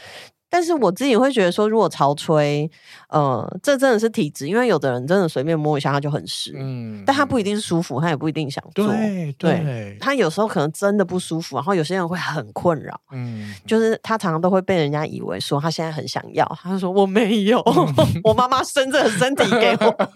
[0.56, 2.72] 但是我自己会觉得说，如果潮吹，
[3.10, 8.88] 呃，这真的是体质，因为有的人真的随便摸一下他就很湿，嗯，但他不一定是舒服，他也不一定想做，
[9.38, 20.12] 对他有时候可能真的不舒服，然后有些人会很困扰，嗯，就是他常常都会被人家以为说他现在很想要，他就说我没有，嗯、我妈妈生这个身体给我，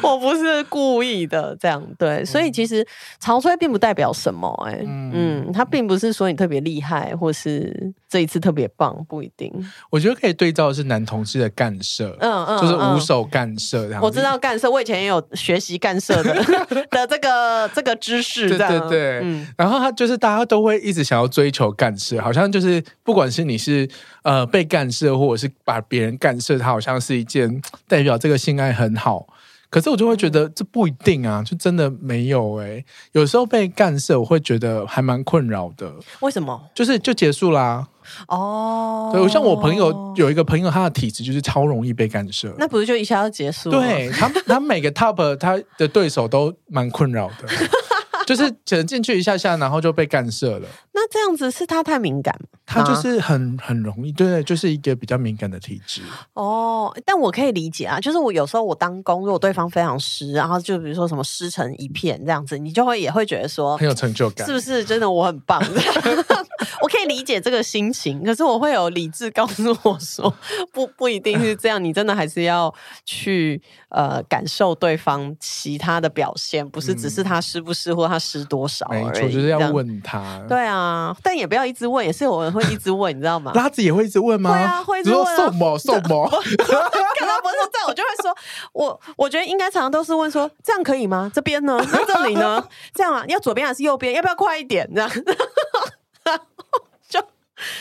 [0.08, 2.86] 我不是故意的，这样对，所以其实
[3.20, 9.41] 潮吹并不代表什么、欸，哎，嗯，他并不是说你特别厉害，或是这一次特别棒，不一定。
[9.88, 14.02] 我觉得可以对照的是男同志的干涉，嗯嗯，就是无手干涉这样。
[14.02, 16.34] 我知道干涉，我以前也有学习干涉的
[16.90, 19.20] 的这个这个知识，对对对。
[19.22, 23.88] 嗯，然后他就是大家都会一直想要追求干涉，好像就是不管是你是
[24.22, 29.26] 呃被干涉，或者是把别人干涉，他好像是一件代表这个性爱很好。
[29.70, 32.84] 可是我就会觉得这不一定啊，就真的没有哎、欸。
[33.12, 35.90] 有时候被干涉，我会觉得还蛮困扰的。
[36.20, 36.60] 为什么？
[36.74, 37.88] 就是就结束啦。
[38.28, 43.70] 哦，对，像我朋友有一个朋友，他的体质就是超容易被干涉，那不是就一下就结束？
[43.70, 47.48] 对他，他每个 top 他的对手都蛮困扰的。
[48.26, 50.68] 就是只能进去一下下，然后就被干涉了。
[50.92, 52.34] 那这样子是他太敏感？
[52.64, 56.00] 他就是很很容易，对，就是一个比较敏感的体质。
[56.34, 64.84] 哦，但我可以理解啊，就是我有时候我当工，如果对方非常湿，然后就比如说什么湿成一片这样子，你就会也会觉得说很有成就感，是不是？
[64.84, 65.60] 真的我很棒，
[66.80, 68.22] 我可以理解这个心情。
[68.24, 70.32] 可是我会有理智告诉我说，
[70.72, 72.72] 不不一定是这样，你真的还是要
[73.04, 78.11] 去呃感受对方其他的表现，不是只是他湿不湿或。
[78.12, 78.86] 他湿多少？
[78.90, 80.40] 没错，就是要问他。
[80.48, 83.52] 对啊，但也不要一直问，也是有人会一直问，你知道吗？
[83.54, 84.50] 拉子也会一直问吗？
[84.52, 85.36] 对啊，会一直问啊。
[85.36, 86.28] 送么 送么？
[86.28, 88.36] 看到不是这样，我就会说，
[88.72, 91.30] 我我觉得应该常常都是问说，这样可以吗？
[91.34, 91.78] 这边呢？
[91.92, 92.62] 那这里呢？
[92.94, 93.24] 这样啊？
[93.26, 94.14] 你要左边还是右边？
[94.14, 94.88] 要不要快一点？
[94.94, 95.10] 这样，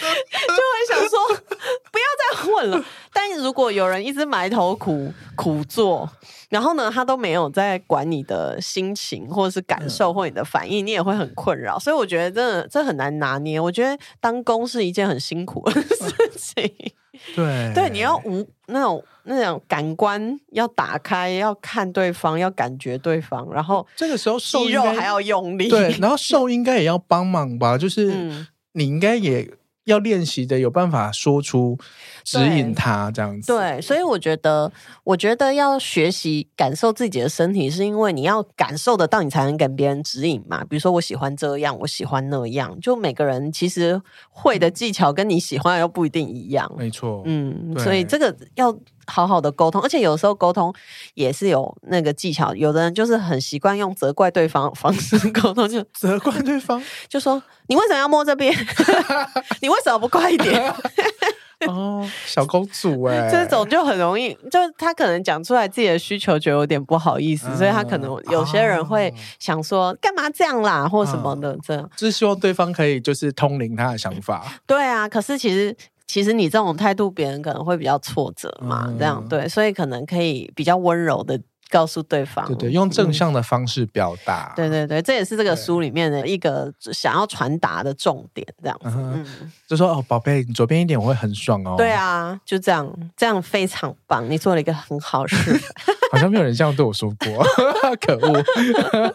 [0.01, 0.07] 就
[0.47, 1.27] 就会想说，
[1.91, 2.85] 不要再混了。
[3.13, 6.09] 但如果有人一直埋头苦苦做。
[6.49, 11.79] 然后呢，他都没有在管你的心情，或者是感受，或你的反应，你也会很困扰。
[11.79, 13.57] 所以我觉得真的这很难拿捏。
[13.57, 16.69] 我觉得当工是一件很辛苦的事情。
[17.33, 25.69] 对对，你要无那种那种感官要打开，要看对方，要感觉对方，然后这个时候肌肉还要用力。
[25.69, 27.77] 对，然后瘦应该也要帮忙吧？
[27.77, 28.13] 就是
[28.73, 29.49] 你应该也。
[29.85, 31.77] 要练习的有办法说出
[32.23, 34.71] 指引他这样子，对，所以我觉得，
[35.03, 40.63] 我觉得要学习感受自己的身体，是因为你要感受得到，你才能给别人指引嘛。
[40.63, 48.77] 比如说，我喜欢这样，我喜欢那样，就每个人其实会的技巧跟你喜欢的又不一定一样，没错，嗯，所以这个要。
[49.07, 50.73] 好好的沟通，而且有时候沟通
[51.13, 52.53] 也是有那个技巧。
[52.55, 58.53] 有的人就是很习惯用责怪对方的方式沟通，就 责怪对方， 就说你为什么要摸这边？
[59.61, 60.73] 你为什么不快一点？
[61.67, 74.43] 哦，小公主哎、欸，这种就很容易，就他可能讲出来自己的需求，觉得有点不好意思，嗯、所以他可能有些人会想说干嘛这样啦，或什么的，这就是希望对方可以就是通灵他的想法。
[74.65, 75.75] 对啊，可是其实。
[76.11, 81.39] 其实你这种态度，别人可能会比较挫折嘛，嗯、这样对，所以可能可以比较温柔的
[81.71, 89.51] 告诉对方，对对，用正向的方式表达，嗯、对对对，这也是这个书里面的一个想要传达的重点，这样子，嗯，嗯。
[89.67, 95.35] 就说哦，宝贝，你左边一点我会很爽哦，对啊，就这样，这样非常棒，你做了一个很好事。
[96.11, 97.41] 好像没有人这样对我说过，
[98.01, 98.43] 可恶！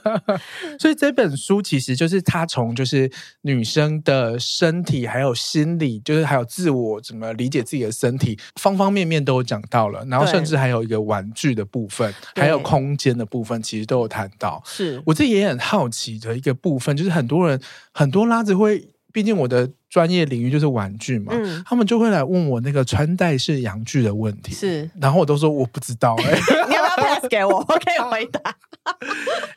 [0.81, 3.11] 所以这本书其实就是他从就是
[3.42, 10.03] 女生的身体，还有心理，就是还有自我怎么理解自己的身体，方方面面都有讲到了。
[10.07, 12.11] 然后甚至还有一个玩具的部分，
[12.47, 14.62] 还有空间的部分，其实都有谈到。
[14.64, 17.61] 是我自己也很好奇的一个部分，就是很多人
[17.92, 18.88] 很多拉子会。
[19.12, 24.53] 毕竟我的专业领域就是玩具嘛，嗯、他们就会来问我那个穿戴式阳具的问题。
[24.53, 26.38] 是，然后我都说我不知道哎、
[27.31, 27.59] 给我？
[27.59, 28.41] 我可以回答。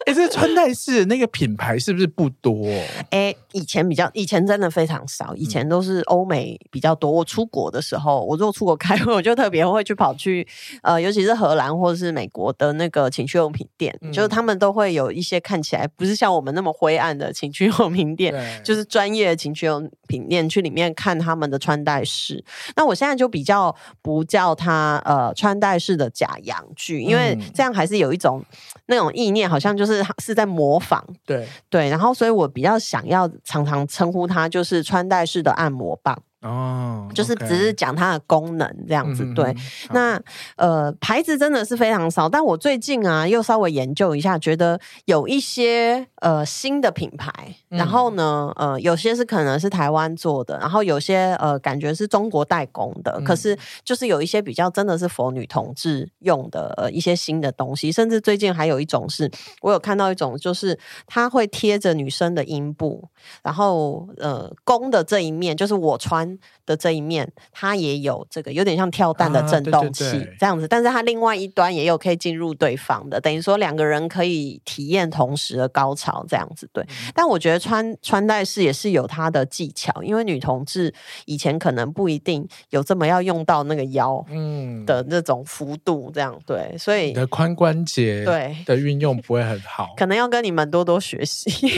[0.05, 2.65] 哎、欸，这穿戴式那个品牌是不是不多？
[3.11, 7.11] 哎、欸，以前比较，以前真的非常少，以前都是欧美比较多。
[7.11, 10.47] 我出国的时候，我如果出国开会，我就特别会去跑去，
[10.81, 22.43] 呃，尤其是荷兰或者是美国的那个情趣用品店，嗯、就是他们都会有一些看起来不是像我们那么灰暗的情趣用品店，就是专业的情趣用品店去里面看他们的穿戴式。
[22.75, 28.41] 那我现在就比较不叫它呃穿戴式的假洋具，因为这样还是有一种
[28.85, 31.05] 那种意念，好像就是是在模仿。
[31.25, 36.17] 对对，然后所以我比较想要常常称呼它就是穿戴式的按摩棒。
[36.41, 37.15] 哦，oh, okay.
[37.15, 39.45] 就是只是讲它的功能这样子，对。
[39.51, 39.57] 嗯、
[39.91, 40.21] 那
[40.55, 47.31] 呃，牌子真的是非常少，但我最近啊又稍微研究一下，觉得有一些呃新的品牌，
[47.67, 59.29] 然后呢，呃，有些是可能是台湾做的，然后有些呃感觉是中国代工的，嗯、可是就是有一些比较真的是 for 女同志用的、呃、一些新的东西，甚至最近还有一种是
[59.61, 63.09] 我有看到一种，就是它会贴着女生的阴部，
[63.43, 66.28] 然后呃攻的这一面就是我穿。
[66.65, 76.83] 的这一面，它也有这个有点像跳蛋的震动器，这样子，但是它另外一端也有可以进入对方的，等于说两个人可以体验同时的高潮，这样子对。
[76.83, 80.93] 嗯、但我觉得穿穿戴式也是有它的技巧，因为女同志
[81.25, 91.49] 以前可能不一定有这么要用到那个腰嗯的那种幅度，这样对，所以你的髋关节对的运用不会很好，可能要跟你们多多学习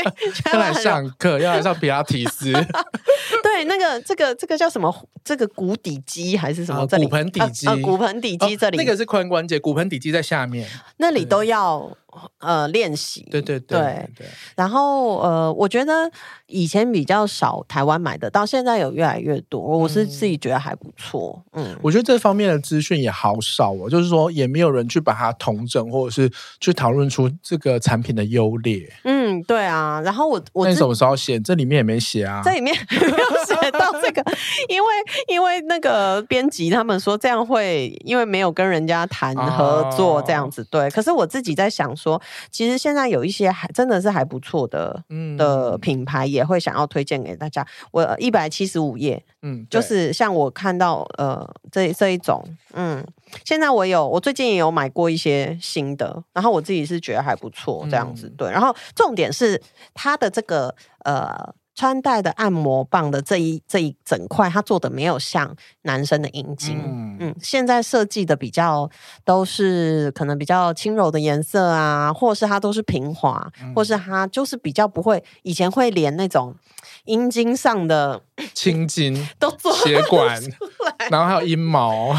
[0.52, 2.52] 要来上课，要来上皮拉提斯，
[3.52, 4.00] 对那个。
[4.02, 4.92] 这个这个叫什么？
[5.22, 6.86] 这个骨底肌还是什么？
[6.86, 11.96] 骨盆底肌，骨盆底肌这里，那个是髋关节，骨盆底肌在下面，那里都要
[12.38, 13.26] 呃练习。
[13.30, 13.78] 对对对
[14.16, 14.26] 对。
[14.56, 16.10] 然后呃，我觉得
[16.46, 21.42] 以前比较少台湾买的到，现在有越来越多，我是自己觉得还不错。
[21.52, 26.30] 嗯，我觉得这方面的资讯也好少哦，就是说也没有人去把它统整，或者是
[26.60, 28.92] 去讨论出这个产品的优劣。
[29.04, 30.00] 嗯，对啊。
[30.04, 31.38] 然后我我那你什么时候写？
[31.38, 33.90] 这里面也没写啊，这里面没有写到。
[34.00, 34.24] 这个，
[34.68, 34.88] 因为
[35.28, 40.88] 因为那个编辑他们说这样会，因为没有跟人家谈合作这样子，对。
[40.90, 42.20] 可是我自己在想说，
[42.50, 47.66] 其实现在有一些还真的是还不错的，嗯，的品牌也会想要推荐给大家。
[47.92, 52.42] 我一百七十五页，嗯，就是像我看到呃这这一种，
[52.72, 53.06] 嗯，
[53.44, 58.50] 现在我有我最近也有买过一些新的，然后我自己是觉得还不错这样子，对。
[58.50, 59.60] 然后重点是
[59.92, 60.74] 它的这个
[61.04, 61.54] 呃。
[61.80, 68.90] 穿戴的按摩棒的这一这一整块，它做的没有像男生的阴茎，嗯，嗯，现在设计的比较
[69.24, 76.54] 都是可能比较轻柔的颜色啊，或是它都是平滑，嗯、或是它就是比较不会，以前会连那种
[77.06, 78.20] 阴茎上的
[78.52, 80.38] 青筋都做血管，
[81.10, 82.14] 然后还有阴毛。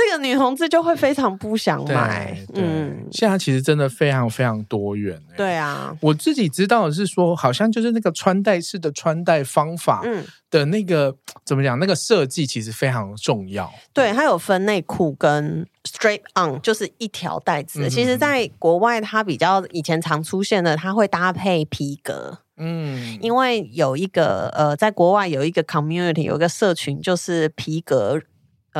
[0.00, 17.88] 这个女同志就会非常不想买，嗯，现在其实真的非常非常多元，对啊，我自己知道的是说，好像就是那个穿戴式的穿戴方法，嗯，的那个、嗯、怎么讲，那个设计其实非常重要，对，它有分内裤跟 straight on，就是一条带子的。
[17.88, 28.20] 嗯、其实，在国外它比较以前常出现的，它会搭配皮革，嗯，因为有一个呃，在国外有一个 community，有一个社群，就是皮革。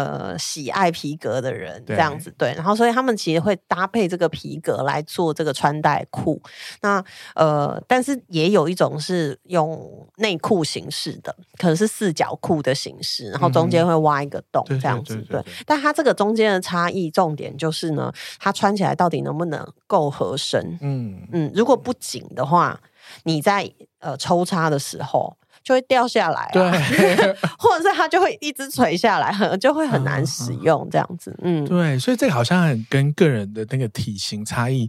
[0.01, 6.41] 呃，喜爱皮革的人这样子对，然后所以他们其实会搭配这个皮革来做这个穿戴裤。
[6.81, 15.45] 那呃，但是也有一种是用内裤形式的，可能是四角裤的形式，然后中间会挖一个洞这样子对。
[15.67, 20.79] 但它这个中间的差异重点就是呢，它穿起来到底能不能够合身？
[20.81, 22.81] 嗯嗯，如果不紧的话，
[23.25, 25.37] 你在呃抽插的时候。
[25.63, 26.63] 就会掉下来，对，
[27.59, 31.39] 或者是它就会一直垂下来，很就会很难使用这样子。
[31.43, 34.89] 嗯，对，所以这个好像很跟个人的那个体型差异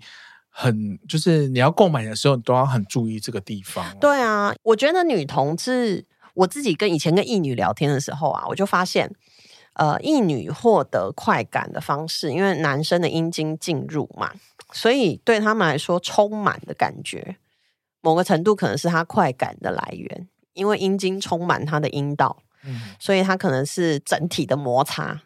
[0.50, 3.86] 很，就是你要购买的时候，你都要很注意这个地方。
[4.00, 9.14] 对啊，我觉得女同志，我自己跟以前跟异女聊天的时候啊，我就发现，
[9.74, 14.32] 呃，异女获得快感的方式，因为男生的阴茎进入嘛，
[14.72, 17.36] 所以对他们来说，充满的感觉，
[18.02, 20.28] 某个程度可能是他快感的来源。
[20.54, 25.22] 因为阴茎充满他的阴道，嗯，所以他可能是整体的摩擦。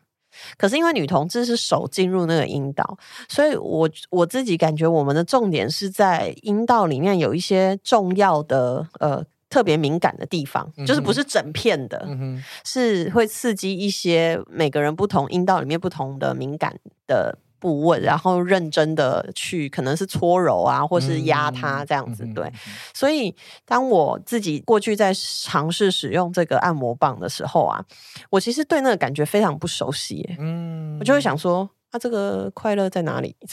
[0.57, 2.97] 可是因为女同志是手进入那个阴道，
[3.30, 17.38] 所以我我自己感觉我们的重点是在阴道里面有一些重要的呃特别敏感的地方，嗯，就是不是整片的，嗯，是会刺激一些每个人不同阴道里面不同的敏感的。
[17.60, 22.51] 不问，然后认真的去，可能是搓揉啊，或是压它这样子，嗯、对。
[22.93, 23.36] 所以，
[23.66, 27.84] 当我自己过去在尝试使用这个按摩棒的时候啊，
[28.30, 30.36] 我其实对那个感觉非常不熟悉。
[30.39, 33.36] 嗯，我就会想说，啊，这个快乐在哪里？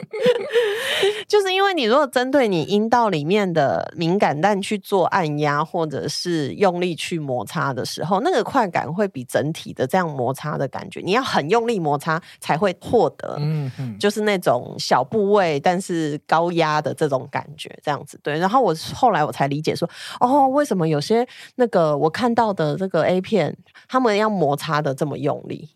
[1.28, 18.38] 就是因为你如果针对你阴道里面的敏感蛋去做按压，或者是用力去摩擦的时候，那个快感会比整体的这样摩擦的感觉，你要很用力摩擦才会获得，嗯嗯，就是那种小部位但是高压的这种感觉，这样子对。
[18.38, 19.88] 然后我后来我才理解说，
[20.20, 21.26] 哦，为什么有些
[21.56, 23.56] 那个我看到的这个 A 片，
[23.88, 25.68] 他们要摩擦的这么用力。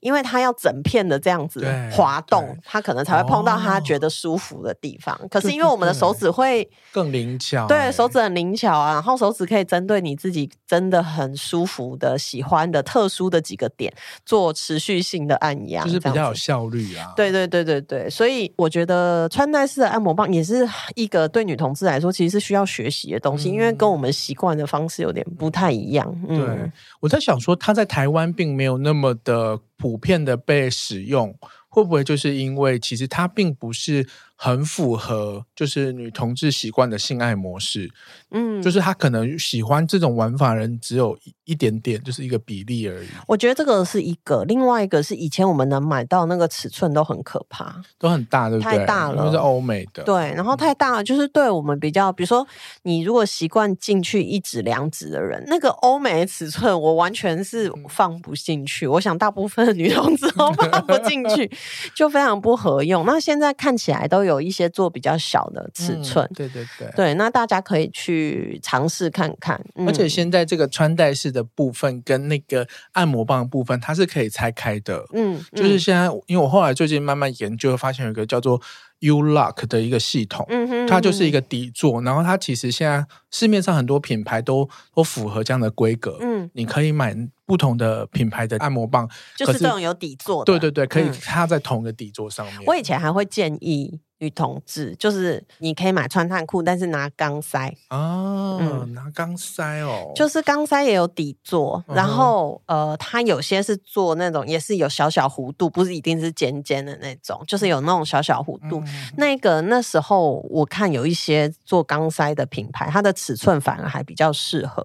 [0.00, 5.14] 因为它要整片的这样子滑动，它可能才会碰到它觉得舒服的地方。
[5.22, 8.94] 哦、可是因为我们的手指会更灵巧，对，手指很灵巧啊。
[8.94, 13.92] 然后手指可以针对你自己真的很舒服的、喜欢的、特殊的几个点
[14.24, 17.12] 做持续性的按压，就是比较有效率啊。
[17.16, 26.06] 对对对对对，所以我觉得穿戴式的按摩棒也是一个对女同志来说其实是需要学习的东西，嗯、因为跟我们习惯的方式有点不太一样。
[26.28, 29.58] 嗯，对，我在想说，他在台湾并没有那么的。
[29.76, 37.90] 普遍的被使用，会不会就是因为其实它并不是很符合就是女同志习惯的性爱模式？
[38.30, 43.06] 嗯，就是他可能喜欢这种玩法人只有一一点点，就是一个比例而已。
[43.26, 48.78] 我觉得这个是一个，另外一个是以前我们能买到那个尺寸都很可怕，都很大，对不对？
[48.78, 50.02] 太大了，是欧美的。
[50.02, 52.46] 对，然后太大了，就是对我们比较，比如说
[52.82, 58.86] 你如果习惯进去一指两指的人，那个欧美的尺寸我完全是放不进去。
[58.86, 61.50] 我想大部分的女同志都放不进去，
[61.94, 63.06] 就非常不合用。
[63.06, 69.58] 那现在看起来都有一些做比较小的尺寸，嗯、对对对，对，那大家可以去尝试看看。
[69.76, 75.04] 嗯、而且现在这个穿戴式的部分跟那个按摩棒的部分，它是可以拆开的。
[75.12, 78.60] 嗯，就是现在，因为我后来最近慢慢研究，发现有一个叫做
[79.00, 86.18] U-Lock 的一个系统，嗯哼，它就是一个底座，然后它其实现在市面上很多品牌都都符合这样的规格。
[86.20, 90.52] 嗯，你可以买不同的品牌的按摩棒，就是这种有底座的。
[90.52, 92.62] 对对对，可以插在同一个底座上面。
[92.66, 94.00] 我以前还会建议。
[94.18, 108.82] 女同志就是你可以买穿探裤，但是拿钢塞哦，嗯、拿钢塞哦，就是钢塞也有底座，然后呃，它有些是做那种也是有小小弧度，不是一定是尖尖的那种，就是有那种小小弧度。
[109.16, 114.82] 那个那时候我看有一些做钢塞的品牌，它的尺寸反而还比较适合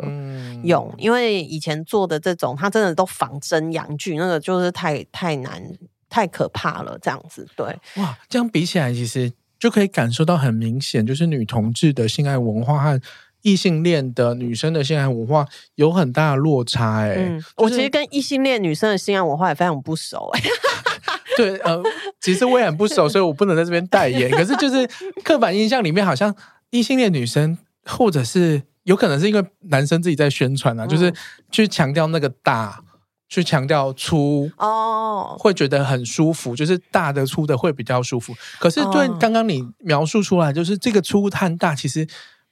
[0.63, 5.61] 用，嗯、因为以前做的这种，它真的都仿真阳具，那个就是太太难。
[6.13, 12.99] 太可怕了，这样子对哇，这样比起来，其实就可以感受到很明显，就是女同志的性爱文化和
[13.43, 17.07] 异性恋的女生的性爱文化有很大的落差。
[17.07, 20.29] 哎、我其实跟异性恋女生的性爱文化也非常不熟。
[20.33, 20.41] 哎，
[21.37, 21.81] 对，呃，
[22.19, 24.29] 其实我也很不熟，所以我不能在这边代言。
[24.31, 24.87] 可是就是
[25.23, 26.35] 刻板印象里面，好像
[26.69, 31.13] 异性恋女生，或者是有可能是因为男生自己在宣传啊，嗯、就是
[31.51, 32.81] 去强调那个大。
[33.33, 38.35] 去强调粗哦，会觉得很舒服，就是大的粗的会比较舒服。
[38.59, 42.05] 可是对刚刚你描述出来，就是这个粗和大其实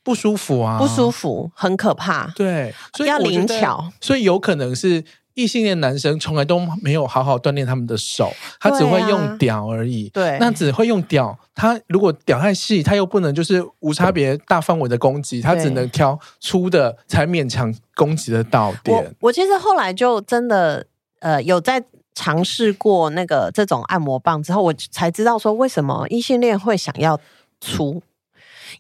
[0.06, 2.28] 不舒服啊，不舒服，很可怕。
[2.34, 5.04] 对，所以要灵巧，所以有可能是。
[5.40, 8.30] 异性恋男生从来都没有好好锻炼他们的手，
[8.60, 10.10] 他只会用屌而已。
[10.10, 18.98] 对，那只会用屌，他如果屌太细，他又不能就是无差别大范围的攻击，他只能挑粗的才勉强攻击得到点。
[19.22, 20.86] 我我其实后来就真的
[21.20, 21.82] 呃有在
[22.14, 27.18] 尝试过那个这种按摩棒之后，我才知道说为什么异性恋会想要
[27.62, 28.02] 粗，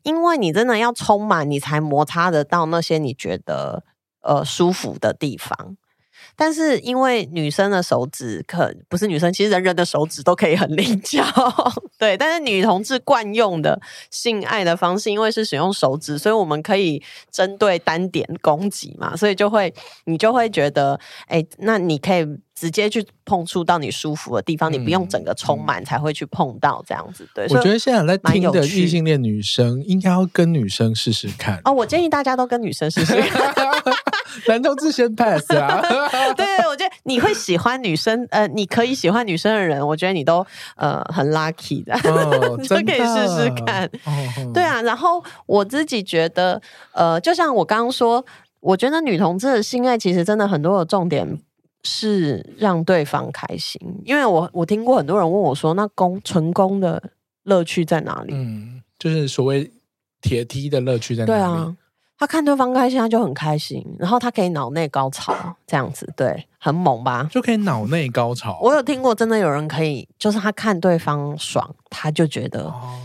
[0.03, 3.83] 因为你真的要充满，你才摩擦得到那些你觉得
[4.21, 5.77] 呃舒服的地方。
[6.39, 11.21] 但是因为女生的手指可不是女生，其实人人的手指都可以很灵巧，
[11.99, 12.15] 对。
[12.15, 13.79] 但是女同志惯用的
[14.09, 19.73] 性爱的方式，因为是使用手指，所以我们可以针对单点攻击嘛，所以就会
[20.05, 22.25] 你就会觉得，哎、那你可以
[22.59, 27.25] 直接去碰触到你舒服的地方，嗯、你不用整个充满才会去碰到这样子。
[27.33, 31.71] 对，我觉得现在在听的异性恋女生应该要跟女生试试看哦。
[31.71, 33.53] 我建议大家都跟女生试试看。
[34.47, 35.81] 男同志先 pass 啊！
[36.35, 40.45] 对，我觉得你会喜欢女生，呃，你可以喜欢女生的人，我觉得你都
[40.75, 43.85] 呃很 lucky 的，哦、 你都可以试试看。
[44.05, 46.61] 哦、对啊，然后我自己觉得，
[46.93, 48.23] 呃，就像我刚刚说，
[48.59, 51.39] 我觉得女同志的性爱其实真的很多的重点
[51.83, 57.01] 是让对方开心，因为我我听过很多人问我说，那功成功的
[57.43, 58.33] 乐趣在哪里？
[58.33, 59.71] 嗯，就是所谓
[60.21, 61.39] 铁梯的乐趣在哪里？
[61.39, 61.75] 对啊。
[62.21, 65.33] 他看对方开心，他就很开心，然后他可以脑内高潮，
[65.65, 67.25] 这样子，对，很猛吧？
[67.31, 68.59] 就可以脑内高潮。
[68.61, 72.99] 我有听过，真的有人可以，就是他看对方爽，他就觉得，哦、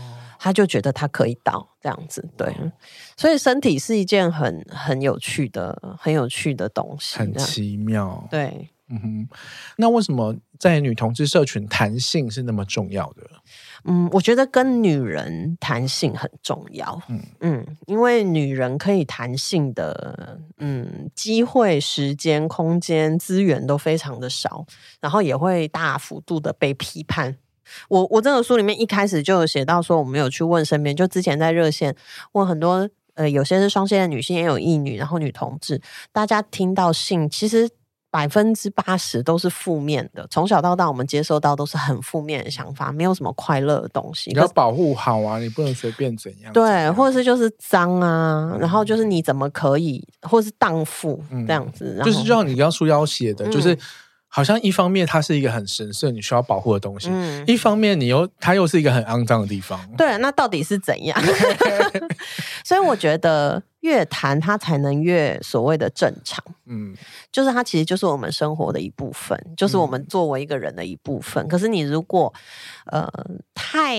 [0.45, 2.47] 他就觉得他可以到这样子，对。
[2.49, 2.71] 哦、
[3.17, 8.27] 所以身体是一件很很有趣的、很有趣的东西，很奇妙。
[8.29, 9.29] 对，嗯哼，
[9.77, 13.23] 那为什么在女同志社群弹性是那么重要的？
[13.85, 17.01] 嗯，我觉得跟女人谈性很重要。
[17.09, 24.63] 嗯嗯，因为女人可以弹性的，嗯，机会、时间、空间、资源都非常的少，
[25.01, 27.35] 然后也会大幅度的被批判。
[27.89, 31.95] 我我这个书里面一开始就有写到说，我们有去问身边，就之前在热线
[32.33, 37.69] 问很多，呃，有些是双性的女性，也有异女，然后女同志，大家听到性，其实。
[38.11, 44.31] 百分之八十都是负面的，从小到大我们接收到都是很负面的想法，没有什么快乐的东西。
[44.31, 46.53] 你要保护好啊，你不能随便怎样。
[46.53, 51.97] 对，样或者是就是脏啊，嗯、然后就是你怎么可以，或者是荡妇这样子。
[51.99, 53.77] 嗯、就是就像你刚书要写的，嗯、就是。
[54.35, 59.79] 好像一方面它是一个很神圣、你需要保护的东西，嗯、一方面你又它又是一个很肮脏的地方。
[59.95, 61.17] 对，那到底是怎样？
[62.65, 66.43] 所以我觉得越谈它才能越所谓的正常。
[66.65, 66.93] 嗯，
[67.31, 71.41] 就是它其实就是我们生活的一部分，就是我们作为一个人的一部分。
[71.45, 72.33] 嗯、可是你如果
[72.87, 73.09] 呃
[73.53, 73.95] 太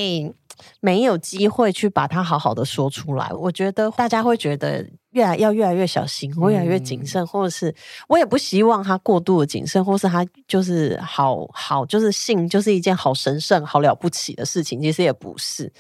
[0.81, 4.87] 没有机会去把它好好的说出来，我觉得大家会觉得。
[5.17, 7.75] 越来要越来越小心，我越来越谨慎，嗯、或者是
[8.07, 15.73] 我也不希望他过度的谨慎，或是他就是好好就是性就是一件好神圣、好了不起的事情，其实也不是。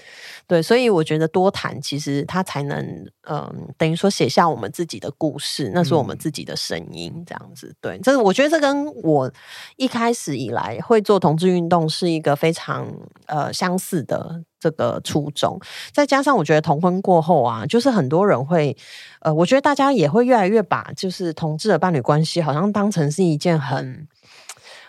[0.46, 2.78] 对，所以我觉得多谈，其实他才能
[3.28, 7.74] 嗯、呃，等于说写下我们自己的故事，那是我们自己的声音，这样子。
[7.82, 9.30] 对，这个我觉得这跟我
[9.76, 12.90] 一开始以来会做同志运动是一个非常
[13.26, 14.42] 呃相似的。
[14.58, 15.60] 这个初衷，
[15.92, 18.76] 再加上我觉得同婚过后啊，就是很多人会，
[19.20, 24.06] 呃，我觉得大家也会越来越把就是同志的伴侣关系，好像当成是一件很，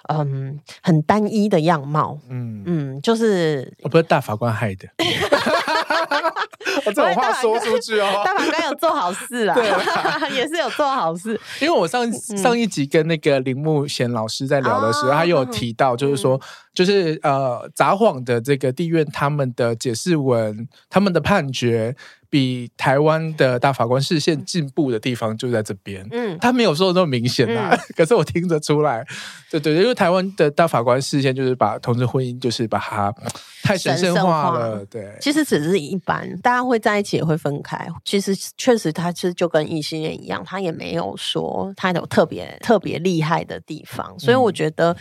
[0.10, 2.64] 嗯，很单一的样貌，嗯。
[2.66, 4.88] 嗯，就是我不是大法官害的。
[6.86, 11.40] 我这种话说出去哦，大法官有做好事啊，对啊， 也是有做好事。
[11.62, 16.40] 因为我上上一集跟那个林木贤老师在聊的时候，他有提到，就是说，
[16.74, 21.96] 就是呃，札幌的这个地院他们的解释文，他们的判决。
[22.30, 29.06] 比台湾的大法官视线进步的地方就在这边，嗯，他没有说的那么明显啊，嗯、 可是我听得出来，
[29.50, 33.14] 对对，因为台湾的大法官视线就是把同志婚姻就是把它
[33.64, 44.96] 太神圣化了，对，其实只是一般，大家会在一起也会分开，其实确实他其实就跟异性恋一样，他也没有说他有特别特别厉害的地方，所以我觉得。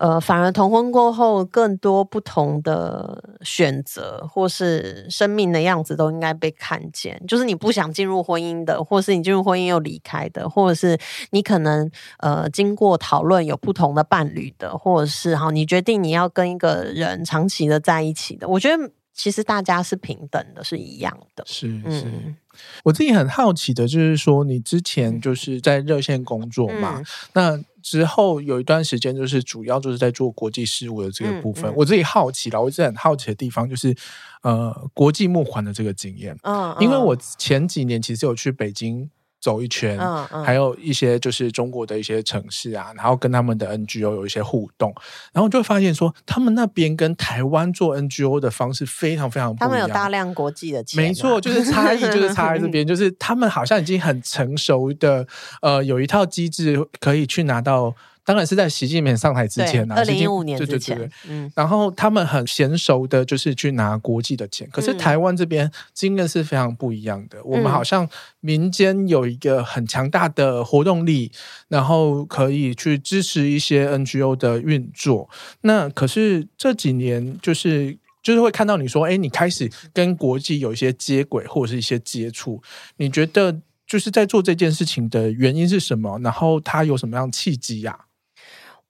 [0.00, 7.20] 呃，反而同婚过后，更多不同的选择或是生命的样子都应该被看见。
[7.26, 10.96] 就是你不想进入婚姻的，或是你进入婚姻又离开的，或者是
[11.30, 18.46] 你可能呃经过讨论有不同的伴侣的，或者是哈你决定你要跟一个人长期的在一起的。
[18.48, 21.42] 我觉得其实大家是平等的，是一样的。
[21.44, 22.36] 是是，嗯、
[22.84, 27.00] 我自己很好奇的就是说，你之前就是在热线工作嘛？
[27.00, 31.70] 嗯、那之后有一段时间，就是主要就是在做国际事务的这个部分。
[31.70, 33.94] 嗯嗯、我自己好奇了，我一直很好奇的地方就是，
[34.42, 36.36] 呃，国际募款的这个经验。
[36.80, 39.10] 因为我前几年其实有去北京。
[39.40, 44.94] 走一圈，嗯嗯，还有一些就是中国的一些城市啊，然后跟他们的 NGO 有一些互动，
[45.32, 49.68] 然后就会发现说，他们那边跟台湾做 NGO 的方式非常非常不一样。
[49.70, 55.26] 他们有大量国际的钱，没错，就是差异就是差在这边， 就是他们好像已经很成熟的，
[55.62, 57.94] 呃，有一套机制可以去拿到。
[58.28, 64.68] 当然是在习近平上台之前啊，二零一五年之前，嗯，然后他们很娴熟的，就是去拿国际的钱。
[64.70, 67.38] 可是台湾这边经验是非常不一样的。
[67.38, 68.06] 嗯、我们好像
[68.40, 71.32] 民间有一个很强大的活动力，
[71.68, 75.30] 然后可以去支持一些 NGO 的运作。
[75.62, 82.62] 那可是这几年，就是就是会看到你说，哎，你开始跟国际有一些接轨或者是一些接触。
[82.98, 86.18] 你觉得就是在做这件事情的原因是什么？
[86.22, 88.04] 然后它有什么样的契机呀、啊？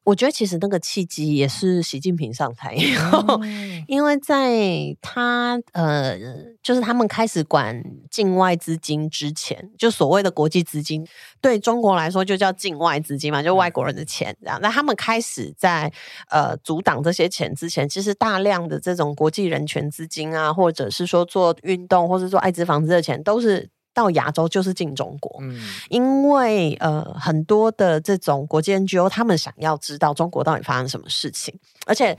[0.09, 3.39] 我觉得其实那个契机也是习近平上台以后，
[3.87, 6.17] 因为在他呃，
[6.63, 11.07] 就是他们开始管境外资金之前，就所谓的国际资金，
[11.43, 14.59] 对中国来说就叫境外资金嘛，就外国人的钱这样。
[14.63, 15.93] 那他们开始在
[16.31, 23.69] 呃阻挡这些钱之前，其实大量的这种国际人权资金啊，或者是说做运动或者做艾滋防治的钱，都是。
[23.99, 31.53] 到亚洲就是进中国，嗯，因为呃很多的这种国际 NGO，他们想要知道中国到底发生什么事情，
[31.85, 32.17] 而且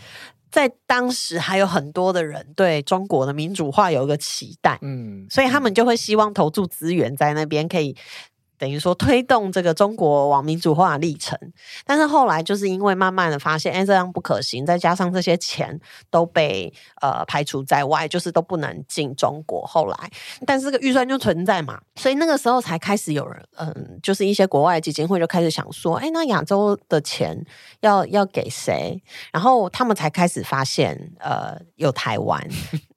[0.51, 7.95] 在当时还有很多的人对中国的民主化有一个期待，嗯，所以他们就会希望投注资源在那边，可以
[8.59, 11.35] 等于说推动这个中国往民主化历程，
[11.85, 15.79] 但是后来就是因为慢慢的发现，哎，这样不可行，再加上这些钱
[16.11, 19.65] 都被呃排除在外，就是都不能进中国。
[19.65, 20.11] 后来，
[20.45, 27.41] 但是这个预算就存在嘛，所以那个时候才开始有人，嗯，就是一些国外基金会就开始想说，哎，那亚洲的钱
[27.79, 29.01] 要要给谁？
[29.31, 32.45] 然后他们才开始发现，呃，有台湾。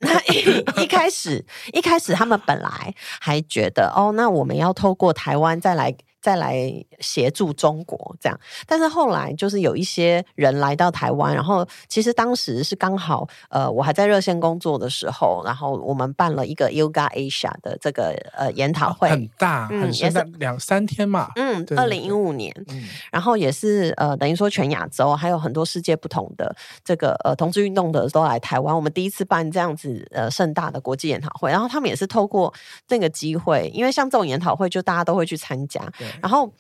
[0.03, 5.61] 那一一开始，一开始他们本来还觉得，哦，那我们要透过台湾。
[5.61, 5.97] 再来。
[6.23, 26.55] 再来协助中国这样，但是后来就是有一些人来到台湾，然后其实当时是刚好，呃，我还在热线工作的时候，然后我们办了一个 Yoga Asia 的这个呃研讨会，很大，嗯，很也是两三天嘛，嗯，二零一五年，嗯，然后也是呃等于说全亚洲还有很多世界不同的
[26.85, 32.55] 这个呃同志运动的都来台湾，我们第一次办这样子呃盛大的国际研讨会，然后他们也是透过
[32.87, 35.83] 这个机会，因为像这种研讨会就大家都会去参加。
[36.21, 36.53] 然后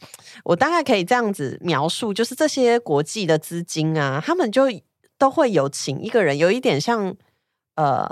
[0.45, 4.65] 我大概可以这样子描述，就是这些国际的资金啊，他们就
[5.19, 7.15] 都会有请一个人，有一点像
[7.75, 8.09] 呃。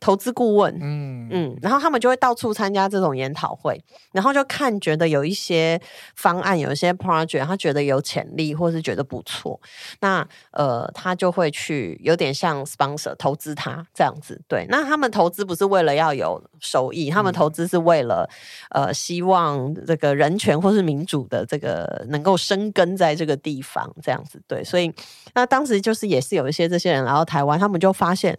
[0.00, 3.82] 投资顾问，嗯嗯，然后他们就会到处参加这种研讨会，
[4.12, 5.80] 然后就看觉得有一些
[6.14, 9.60] 方案，有一些 project，他觉得有潜力，或是觉得不错，
[10.00, 14.40] 那呃，他就会去有点像 sponsor 投资他这样子。
[14.46, 18.28] 对，那他们投资不是为了要有收益，他们投资是为了
[18.70, 24.40] 呃，希望这个人权或是民主的这个能够生根在这个地方这样子。
[24.46, 24.92] 对，所以
[25.34, 28.38] 那当时就是也是有一些这些人来到台湾，他们就发现。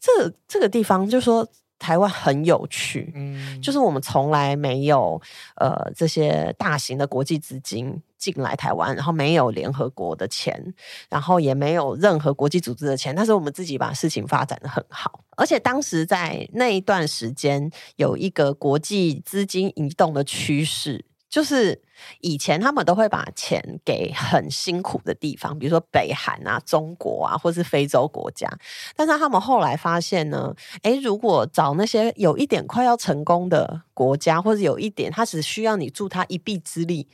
[0.00, 1.46] 这这个地方就是说
[1.78, 5.20] 台湾很有趣，嗯，就是我们从来没有
[5.56, 10.74] 呃这些大型的国际资金进来台湾，然后没有联合国的钱，
[11.08, 21.80] 然后也没有任何国际组织的钱，但是我们自己把事情发展的很好，而且当时在那一段时间有一个国际资金移动的趋势，就是。
[22.20, 28.48] 以前他们都会把钱给很辛苦的地方，比如说北韩啊、中国啊，或是非洲国家。
[28.96, 37.06] 但是他们后来发现呢，诶，如果找那些有一点快要成功的国家，或者有一点他只需要你助他一臂之力，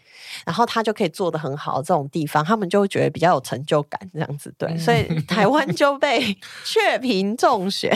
[0.45, 4.76] 然后他就可以做得很好这种地方，他们就会觉得比较有成就感，这样子对。
[4.76, 7.93] 所以 台湾就被雀屏中选，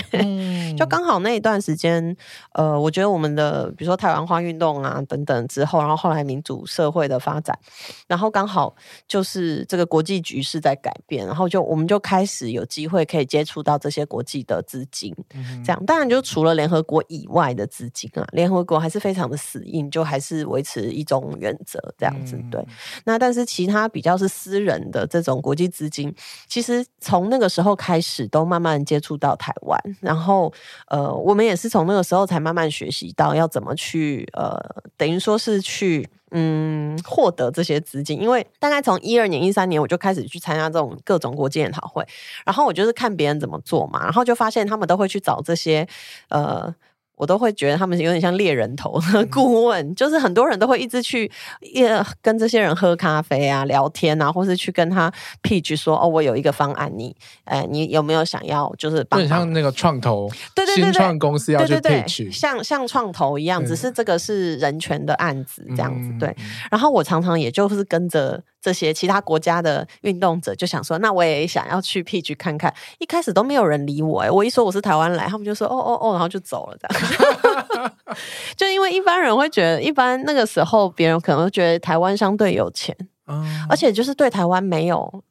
[0.76, 2.16] 就刚好那一段时间，
[2.52, 6.64] 呃，我觉得我们的比如说台湾化运动啊等等之后，然后后来民主。
[6.78, 7.58] 社会的发展，
[8.06, 8.72] 然后刚好
[9.08, 22.38] 就是这个国际局势在改变，然后就我们就开始有机会可以接触到这些国际的资金，嗯、这样当然就除了联合国以外的资金啊，联合国还是非常的死硬，就还是维持一种原则这样子。
[22.48, 22.66] 对，嗯、
[23.06, 26.14] 那但是其他比较是私人的这种国际资金，
[26.46, 30.52] 其实从那个时候开始都慢慢接触到台湾，然后
[30.86, 34.56] 呃，我们也是从那个时候才慢慢学习到要怎么去呃，
[34.96, 36.08] 等于说是去。
[36.30, 42.06] 嗯，获得这些资金，因为大概从一二年、一三年我就开始去参加这种各种国际研讨会，
[42.44, 45.86] 然后我就是看别人怎么做嘛，然后就发现他们都会去找这些
[46.28, 46.74] 呃。
[47.18, 48.98] 我都会觉得他们有点像猎人头
[49.30, 51.90] 顾问，嗯、就是很多人都会一直去也
[52.22, 55.12] 跟这些人喝咖啡啊、聊天啊，或是去跟他
[55.42, 57.14] pitch 说：“哦，我有一个方案，你，
[57.44, 58.72] 哎，你有没有想要？
[58.78, 66.12] 就是帮帮像那个创投，对对对，对，新创公司要去 pitch，对对对，像像创投一样，只是这个是人权的案子这样子。
[66.18, 66.34] 对，
[66.70, 68.42] 然后我常常也就是跟着。
[68.60, 72.72] 这些其他国家的运动者就想说，那我也想要去 pitch 看看。
[72.98, 77.92] 一开始都没有人理我，哎，我一说我是台湾来，他们就说哦哦哦，然后就走了这样。
[78.56, 82.96] 就因为一般人会觉得，一般那个时候别人可能会觉得台湾相对有钱，
[83.26, 85.22] 嗯，而且就是对台湾没有。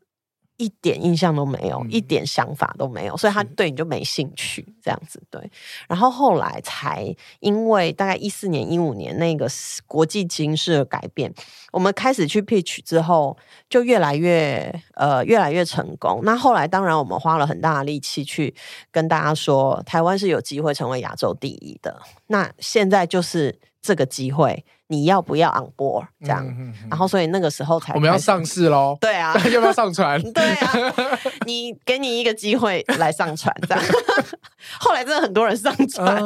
[0.57, 5.49] 一点印象都没有，嗯、一点想法都没有，所以他对你就没兴趣，是这样子对。
[5.87, 9.47] 然后后来才因为大概一四年、一五年那个
[9.85, 11.33] 国际形势的改变，
[11.71, 13.37] 我们开始去 pitch 之后，
[13.69, 16.21] 就越来越呃越来越成功。
[16.23, 18.53] 那后来当然我们花了很大的力气去
[18.91, 22.01] 跟大家说，台湾是有机会成为亚洲第一的。
[22.27, 24.65] 那现在就是这个机会。
[24.89, 26.45] 你要不要 on board 这样？
[26.89, 28.97] 然后所以那个时候才我们要上市喽。
[29.01, 30.17] 对啊， 要不要上传？
[30.31, 33.83] 对啊，你给你一个机会来上传这样。
[34.79, 36.17] 后来真的很多人上传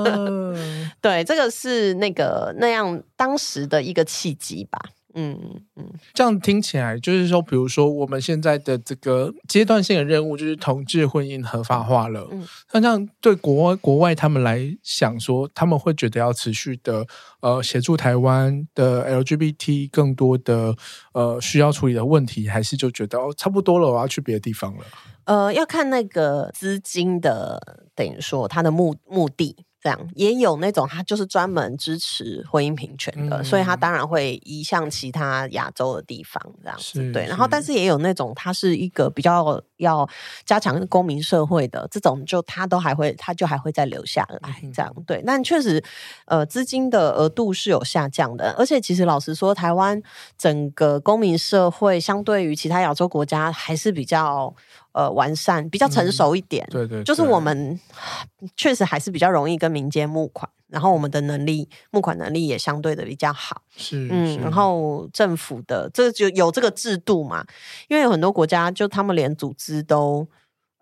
[1.01, 4.79] 对，这个是那个那样当时的一个契机吧。
[5.13, 5.37] 嗯
[5.75, 12.27] 嗯，这样听起来就是说，比如说我们现在的这个阶段性的任务就是同志婚姻合法化了。
[12.31, 17.05] 嗯，那这样对国外国外他们来想说，他们会觉得要持续的
[17.41, 20.75] 呃协助台湾的 LGBT 更多的
[21.13, 24.83] 呃需要处理的问题，还是就觉得哦差不多了，我要去别的地方了。
[25.25, 29.55] 呃，要看那个资金的等于说它的目目的。
[29.81, 37.11] 这样也有那种他就是专门支持婚姻平权的，嗯、所以他当然会移向其他亚洲的地方这样子。
[37.11, 40.07] 对，然后但是也有那种他是一个比较要
[40.45, 44.93] 加强公民社会的这种，就他都还会他就还会再留下来这样。
[45.07, 45.83] 对，但确实
[46.25, 50.01] 呃资金的额度是有下降的，而且其实老实说，台湾
[50.37, 54.53] 整个公民社会相对于其他亚洲国家还是比较。
[54.93, 57.79] 呃，完善比较成熟一点，嗯、对，对对，就是我们
[58.55, 67.45] 确实还是比较容易跟民间募款，然后我们的能力募款能力也相对的比较好，是，嗯，然后政府的这就有这个制度嘛，
[67.87, 70.27] 因为有很多国家就他们连组织都。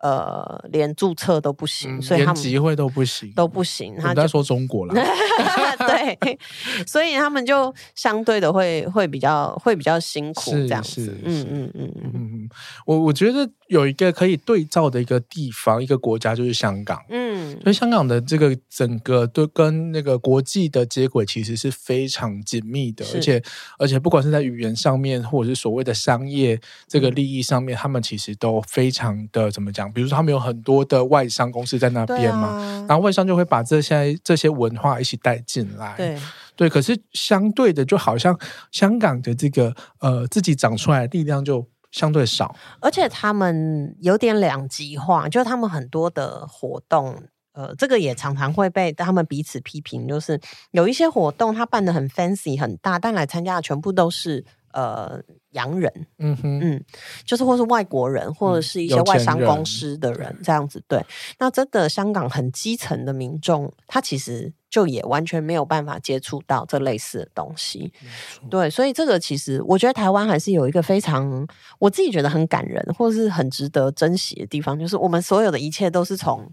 [0.01, 3.97] 呃，连注册都不行，嗯、所以他们连集会都不行，都不行。
[3.99, 6.39] 他在说中国了， 对，
[6.87, 11.13] 所以他们就相对的会会比较会比较辛苦这样子。
[11.25, 11.71] 嗯嗯。
[11.73, 12.49] 嗯嗯嗯，
[12.85, 16.99] 我我觉得有一个可以对照的一个地方，一个国家就是香港。
[17.07, 23.41] 嗯，所以香港的这个整个都跟那个国际的接轨其实是非常紧密的，而且
[23.77, 29.91] 而且不管是在语言上面，或者是所谓的商业这个利益上面，他们其实都非常的怎么讲？
[29.93, 35.95] 比如说，他们有很多的外商公司在那边嘛，啊、然后外商就会把这些这些文化一起带进来。
[35.95, 36.17] 对
[36.55, 38.37] 对，可是相对的，就好像
[38.71, 47.23] 香港的这个呃自己长出来的力量就相对少，而且他们有点两极化，就他们很多的活动，
[47.53, 50.39] 呃，这个也常常会被他们彼此批评，就是
[50.71, 55.21] 有一些活动他办的很 fancy 很大，但来参加的全部都是呃。
[55.51, 56.83] 洋人，嗯哼，嗯，
[57.25, 61.03] 就是或是外国人，或者是一些外商公司的人，这样子，对。
[61.39, 67.91] 那真的香港很基层的民众，他其实就也完全没有办法接触到这类似的东西，
[68.49, 68.69] 对。
[68.69, 71.47] 所以这个其实，我觉得台湾还是有一个非常
[71.79, 76.51] 我自己觉得很感人，或是很值得珍惜的地方，就是我们所有的一切都是从。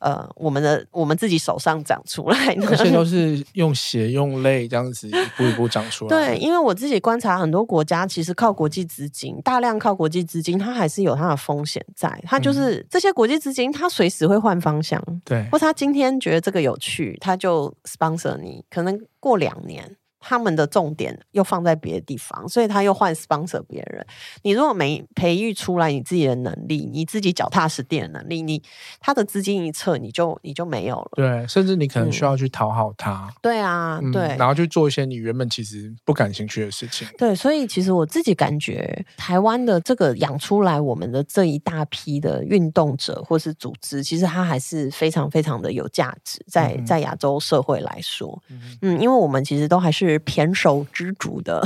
[0.00, 6.10] 呃，我们的我们自己手上长出来的，而且都是用血用泪这样子一步一步长出来。
[6.36, 12.22] 对，因为我自己观察很多国家，其实靠国际资金，大量靠国际资金，它还是有它的风险在。
[12.26, 15.02] 它就是、嗯、这些国际资金，它随时会换方向。
[15.24, 19.96] 对，或是他今天觉得这个有趣，他就 sponsor 你，可能过两年。
[20.26, 24.04] 他们的重点又放在别的地方，所以他又换 sponsor 别人。
[24.42, 28.62] 你如果没培育出来你自己的能力，你自己脚踏实地的能力，你
[29.00, 31.10] 他的资金一撤，你就你就没有了。
[31.16, 33.26] 对，甚至你可能需要去讨好他。
[33.28, 37.06] 嗯、对啊，嗯、对，然后去做一些你原本其实不感兴趣的事情。
[37.18, 50.13] 对，所以其实我自己感觉，台湾的这个养出来我们的这一大批的运动者或是组织，其实它还是非常非常的有价值，在在亚洲社会来说，嗯，嗯，因为我们其实都还是。
[50.20, 51.60] 胼手胝足的，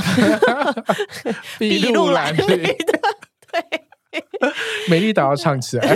[1.59, 2.99] 筚路蓝缕的，
[3.51, 3.81] 对，
[4.89, 5.95] 美丽岛要唱起来，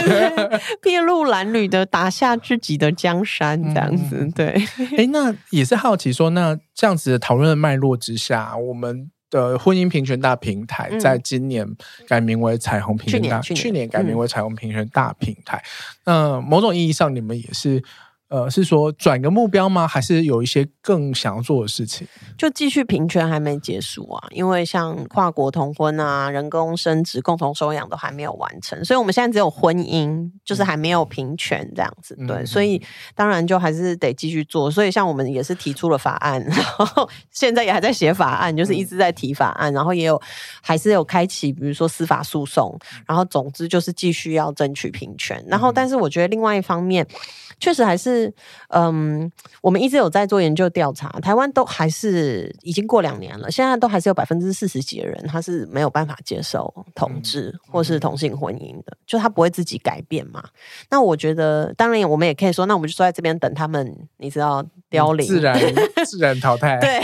[0.81, 4.47] 筚路蓝缕的打下自己的江山，这样子，嗯、对。
[4.47, 11.67] 哎、欸，那也是好奇说，那这样子的讨论的脉络之下，我们的婚姻平权大平台在今年
[12.07, 15.63] 改名为彩虹平权大，去年，去年改名为彩虹平权大平台。
[16.05, 17.83] 那、嗯、某种意义上，你们也是。
[18.33, 19.87] 呃，是说转个目标吗？
[19.87, 22.07] 还是有一些更想要做的事情？
[22.35, 32.15] 就继续平权还没结束啊，因为像跨国同婚啊、人工生殖、共同收养都还没有完成，所以我们现在只有婚姻，就是还没有平权这样子。
[32.27, 32.81] 对，嗯、所以
[33.13, 34.71] 当然就还是得继续做。
[34.71, 40.19] 所以像我们也是提出了法案， 然后现在也还在写法案，就是一直在提法案，然后也有
[40.59, 42.75] 还是有开启，比如说司法诉讼，
[43.05, 45.45] 然后总之就是继续要争取平权。
[45.47, 47.07] 然后，但是我觉得另外一方面，
[47.59, 48.33] 确实还是。
[48.69, 49.31] 嗯，
[49.61, 60.43] 我们一直有在做研究调查，台湾都还是已经过两年了，现在都还是有百分之四十几的人他是没有办法接受同志或是同性婚姻的，就他不会自己改变嘛。
[60.89, 65.59] 那我觉得，当然我们也可以说，那我们就坐在这边等他们，你知道凋零，自然
[66.05, 66.77] 自然淘汰。
[66.79, 66.99] 对，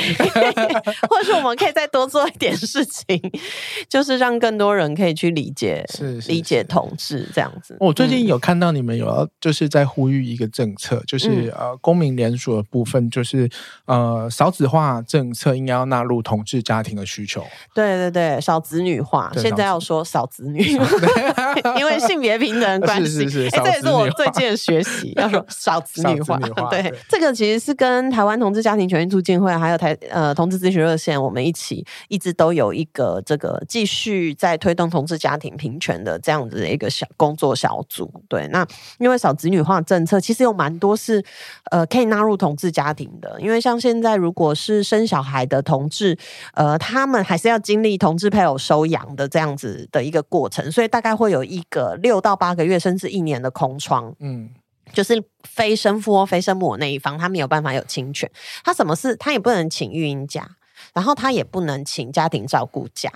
[1.09, 3.19] 或者是我们可以再多做一点事情，
[3.89, 7.75] 就是让更多人可以去理解，是，理解同志这样子。
[7.79, 11.01] 我最近有看到你们有要就是在呼吁一个政策。
[11.07, 13.49] 就是呃，公民联署的部分，就是
[13.85, 17.43] 呃，少子化政策应该要纳入同志家庭的需求。
[17.73, 20.59] 对对对，少子女化，现在要说少子女，
[21.79, 23.09] 因为性别平等关系。
[23.09, 26.37] 是是是，哎，这也是我最近的学习，要说少子女化。
[26.69, 38.11] 对，这个其实是跟台湾同志家庭权益促进会，还有台呃同志咨询热线，我们一起一直都有一个这个继续在推动同志家庭平权的这样子的一个小工作小组。
[38.27, 38.67] 对，那
[38.99, 40.99] 因为少子女化政策其实有蛮多。
[40.99, 41.23] 是，
[41.71, 46.17] 呃，可以纳入同志家庭的，因为像现在如果是生小孩的同志，
[46.55, 54.13] 呃，他们还是要经历同志配偶收养的这样子的一个过程，所以大概会有一个六到八个月甚至一年的空窗。
[54.19, 54.49] 嗯。
[54.93, 58.29] 就是非生父或非生母那一方，他没有办法有亲权。
[58.63, 60.49] 他什么事，他也不能请育婴假，
[60.93, 63.11] 然后他也不能请家庭照顾假。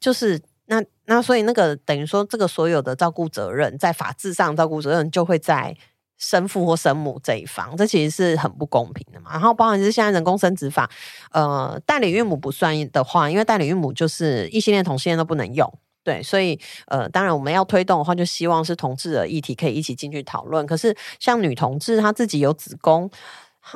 [0.00, 5.76] 就是那那，所以那个等于说，这个所有的照顾责任，在法制上照顾责任就会在
[6.18, 9.30] 生父或生母这一方，这其实是很不公平的嘛。
[9.32, 10.90] 然后，包含是现在人工生殖法，
[11.30, 15.72] 呃，代理孕母不算的话，因为代理孕母就是异性恋、同性恋都不能用。
[16.08, 20.64] 对，所以呃，当然我们要推动的话，就希望是同志的议题可以一起进去讨论。
[20.64, 23.10] 可是像女同志，她自己有子宫，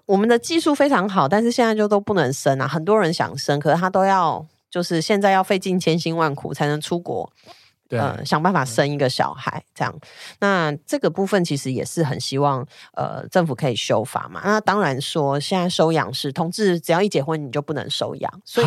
[0.07, 2.67] 我们的技术非常好，但是现在就都不能生啊。
[2.67, 7.31] 很多人想生，可是她都要就是现在要费尽千辛万苦才能出国，
[7.87, 9.95] 对，呃，想办法生一个小孩这样。
[10.41, 14.41] 那这个部分其实也是很希望呃政府可以修法嘛。
[14.43, 18.67] 那当然说现在收养是同志，只要一结婚你就不能收养，所以。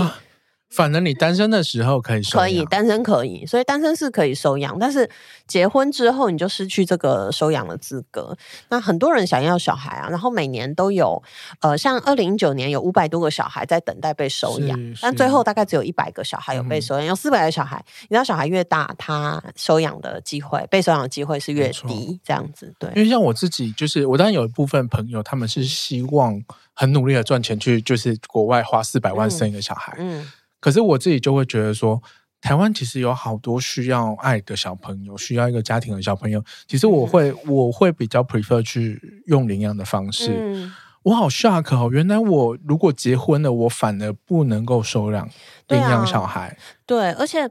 [0.75, 5.09] 反正你单身的时候可以收养，可以单身可以，所以单身是可以收养，但是
[5.47, 8.37] 结婚之后你就失去这个收养的资格。
[8.69, 11.23] 那很多人想要小孩啊，然后每年都有，
[11.61, 22.73] 呃，像二零一九年有五百多个小孩在等待被收养，但最后大概只有一百个小孩有被收养，嗯、有四百个小孩，你知道小孩越大，他收养的机会、被收养的机会是越低，这样子。
[22.77, 26.41] 对，因为像我自己，就是我当然有一部分朋友，他们是希望
[26.73, 30.19] 很努力的赚钱去，就是国外花四百万生一个小孩，嗯。
[30.19, 30.27] 嗯
[30.65, 32.01] 可是我自己就会觉得说，
[32.41, 36.43] 台湾其实有好多需要爱的小朋友，需要一个家庭的小朋友。
[36.67, 40.31] 其实我会，嗯、我会比较 prefer 去用领养的方式。
[40.35, 45.29] 嗯、我好 shock 哦，原来我如果结婚了，我反而不能够收养
[45.67, 46.57] 领养小孩。
[46.87, 47.47] 对，而且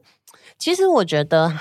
[0.58, 1.56] 其实我觉得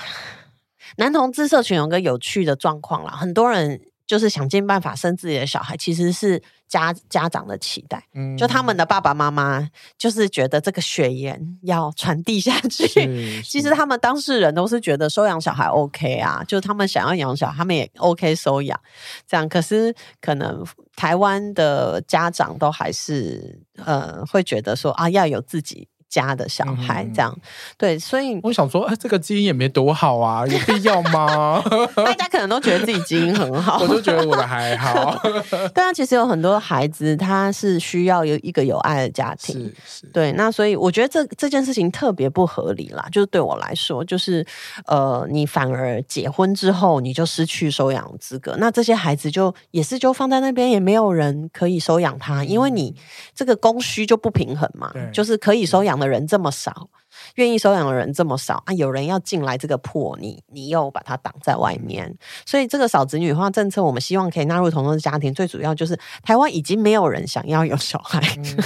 [0.96, 3.80] 男同志社群有个有趣的状况啦，很多人。
[4.06, 6.42] 就是想尽办法生自己的小孩，其实是
[6.74, 12.86] 家家长的期待，嗯，就他们的爸爸妈妈就是觉得这个血缘要传递下去。
[13.44, 18.78] 其实他们当事人都是觉得收养小孩 OK 啊，就他们想要养小孩，他们也 OK 收养
[19.26, 19.48] 这样。
[19.48, 20.64] 可是可能
[20.96, 25.88] 台湾的家长都还是呃会觉得说啊，要有自己。
[26.08, 27.40] 家的小孩这样，嗯、
[27.76, 31.62] 对，所以我想说，哎，这个基因也没多好啊，有必要吗？
[31.96, 35.18] 大家可能都觉得自己基因很好，我就觉得我的还好。
[35.74, 40.32] 对啊，其实有很多孩子他是需要有一个有爱的家庭，是是，对。
[40.32, 44.46] 那所以我觉得这这件事情特别不合理啦，就是对我来说，就是
[44.86, 52.94] 呃，你反而结婚之后你就失去收养资格，那这些孩子就也是就放在那边，也没有人可以收养他，因为你
[53.34, 56.03] 这个供需就不平衡嘛，就是可以收养的。
[56.08, 56.88] 人这么少，
[57.36, 58.72] 愿意收养的人这么少啊！
[58.72, 65.32] 有人要进来这个破，你你又把它挡在外面，所以这个少子女化政策，我们希望可以纳入同志家庭。
[65.32, 68.20] 最主要就是台湾已经没有人想要有小孩，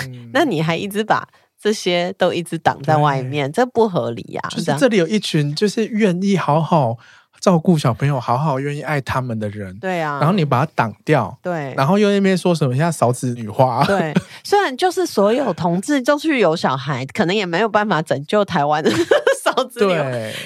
[0.08, 1.26] 嗯、 那你还一直把
[1.60, 4.48] 这些都一直挡在外面，这不合理呀、啊！
[4.50, 6.96] 就是这里有一群就是愿意好好。
[7.40, 14.12] 照顾小朋友，好好愿意爱他们的人，对啊，然后你把他挡掉，对，然后又那边说什么像少子女化，对，
[14.42, 18.90] 虽然就是所有同志都去有小孩，可能也没有办法拯救台湾的
[19.42, 19.94] 少子女，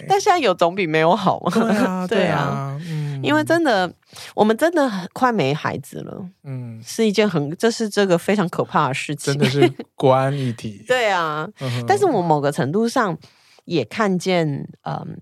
[0.09, 3.90] 但现在有总比没有好嘛， 对啊，对啊，嗯，因为真的，
[4.34, 13.16] 我们真的很快没孩子了，嗯，是一件很，这是这个非常可怕的事情，真的是国安议题， 对啊，嗯、但是我某个程度上
[13.64, 15.16] 也看见，嗯。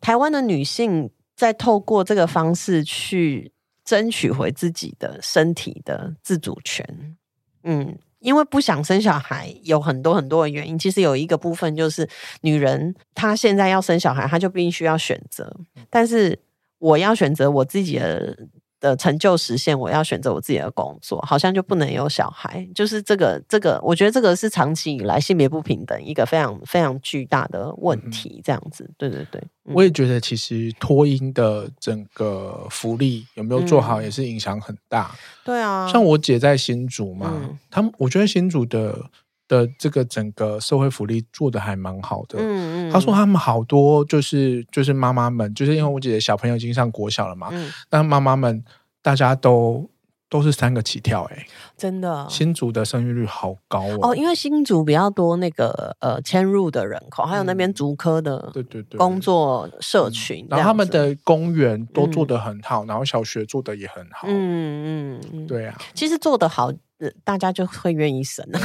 [0.00, 3.52] 台湾的女性在透过这个方式去
[3.84, 7.16] 争取回自己的身体的自主权，
[7.62, 10.78] 嗯，因为不想生小孩有很多很多的原因。
[10.78, 12.08] 其实有一个部分就是，
[12.42, 15.56] 女人她现在要生小孩，她就必须要选择。
[15.88, 16.38] 但是
[16.78, 18.36] 我要选择我自己的。
[18.80, 35.10] 的成就实现，我要选择我自己的工作，好像就不能有小孩，就是这个这个，我觉得这个是长期以来性别不平等一个非常非常巨大的问题，这样子，嗯、对对对，嗯、我也觉得其实托婴的整个福利有没有做好，也是影响很大。
[35.12, 38.98] 嗯、对啊，像我姐在新竹嘛，嗯、他们我觉得新竹的。
[39.48, 42.38] 的这个整个社会福利做的还蛮好的。
[42.38, 48.62] 嗯嗯，他说他们好多就是就是妈妈们，就是因为我姐姐小朋友已经上国小了嘛，嗯，但妈妈们
[49.02, 49.88] 大家都
[50.28, 54.10] 都是三个起跳，欸，哎，真的，新竹的生育率好高哦。
[54.10, 58.98] 哦，因为新竹比较多那个呃迁入的人口，还有那边竹科的对对对。
[58.98, 66.70] 工作社群，然后他们的公园都做得很好，然后小学做得也很好，嗯嗯，对啊，其实做得好。
[67.24, 68.60] 大家就会愿意生了，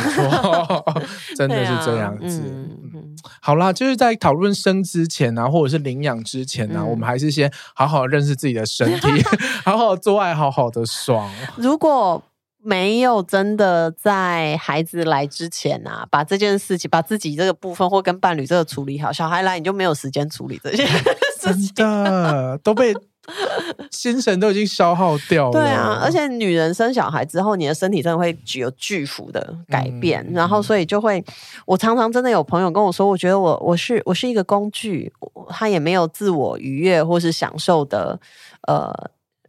[1.37, 2.41] 真的是这样子。
[2.41, 9.07] 嗯、好啦，就是在讨论生之前啊，或者是领养之前呢、啊，嗯、我们还是先好好认识自己的身体，
[9.63, 11.31] 好好做爱，好好的爽。
[11.57, 12.23] 如果
[12.63, 20.85] 没有真的在孩子来之前啊，把这件事情，把自己这个部分或跟伴侣这个处理好，小孩来你就没有时间处理这些
[21.39, 22.93] 事情，真的都被。
[23.89, 25.51] 精神都已经消耗掉了。
[25.51, 31.23] 对啊，而且女人生小孩之后，你的身体真的会具有巨幅的改变，嗯、然后所以就会，
[31.65, 35.11] 我常常真的有朋友跟我说，我觉得我我是我是一个工具，
[35.49, 38.19] 他也没有自我愉悦或是享受的
[38.67, 38.93] 呃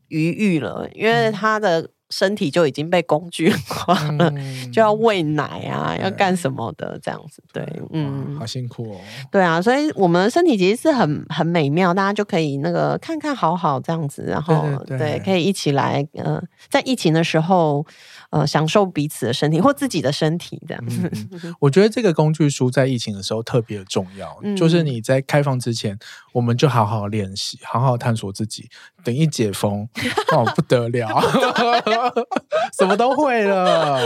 [0.09, 1.89] 余裕了，因为他的。
[2.11, 9.01] 身体就已经被工具化了，嗯、就要喂奶啊，要干什么的这样子，对，嗯，好辛苦哦。
[9.31, 17.85] 对啊，所以我们的身体其实是很很美妙，大家就可以那个看看好好这样子，然后对，可以一起来，呃，在疫情的时候。
[18.31, 21.09] 呃，享受彼此的身体或自己的身体，这样子。
[21.31, 25.97] 嗯，我觉得这个工具书在疫情的时候特别的重要， 嗯，就是你在开放之前，
[26.35, 28.69] 我们就好好练习，好好探索自己。
[29.05, 29.89] 等一解封，
[30.35, 31.07] 哦，不得了，
[32.77, 34.01] 什么都会了， 啊，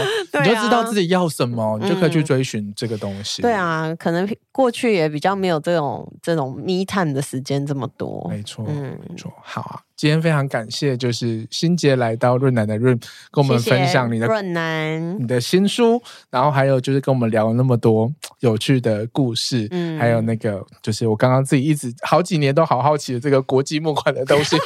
[0.45, 3.41] 你就知道自己要什么，你就可以去追寻这个东西。
[3.41, 8.26] 对啊，可能过去也比较没有这种这种密探的时间这么多。
[8.29, 9.81] 没错，嗯，没错，好啊。
[9.99, 12.96] 今天非常感谢，就是欣杰来到润南的润，
[13.32, 15.20] 跟我们分享你的润南。
[15.20, 24.57] 你的新书，然后还有就是跟我们聊了那么多有趣的故事，嗯，还有那个就是我刚刚自己一直好几年都好好奇的这个国际募款的东西，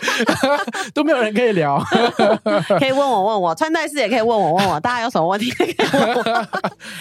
[0.92, 1.82] 都没有人可以聊，
[2.78, 6.46] 可以问我问我，穿戴式也可以问我问我，大家有什么问题可以问我，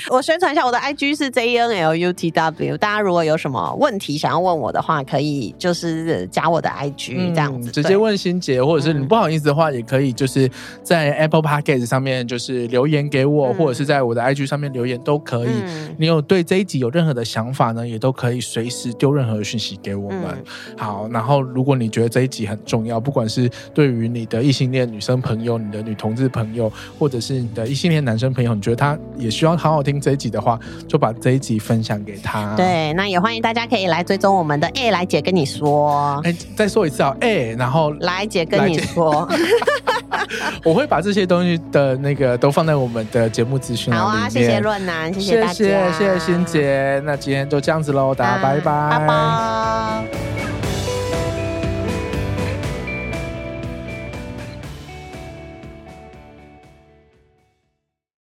[0.15, 8.20] 我宣传一下我的 IG 是 J N L U T W，大家如果有什么问题想要问我的话，可以就是加我的 IG、嗯、这样子，直接问。
[8.21, 10.49] 欣洁，或者是你不好意思的话，也可以就是
[10.83, 15.49] 在 Apple Podcast 上面就是留言给我，嗯、或者是在我的 IG 上面留言都可以。
[15.65, 20.21] 嗯、你有对这一集有任何的想法呢，也都可以随时丢任何的讯息给我们。
[20.25, 32.55] 嗯、好，然后如果你觉得这一集很重要，不管是对于你的异性恋女生朋友、你的女同志朋友，或者是你的异性恋男生朋友，你觉得他也需要好好听这一集的话，就把这一集分享给他。
[32.55, 36.21] 对，那也欢迎大家可以来追踪我们的 A 来姐跟你说。
[36.23, 37.93] 哎，再说一次啊，A，然后。
[38.11, 39.27] 来姐跟你说，
[40.63, 43.93] 我会把这些东西的那个都放在我们的节目资讯。
[43.93, 47.01] 好啊，谢谢润南，谢谢大家，谢谢谢谢欣姐。
[47.05, 50.50] 那今天就这样子喽，大家拜拜，拜拜。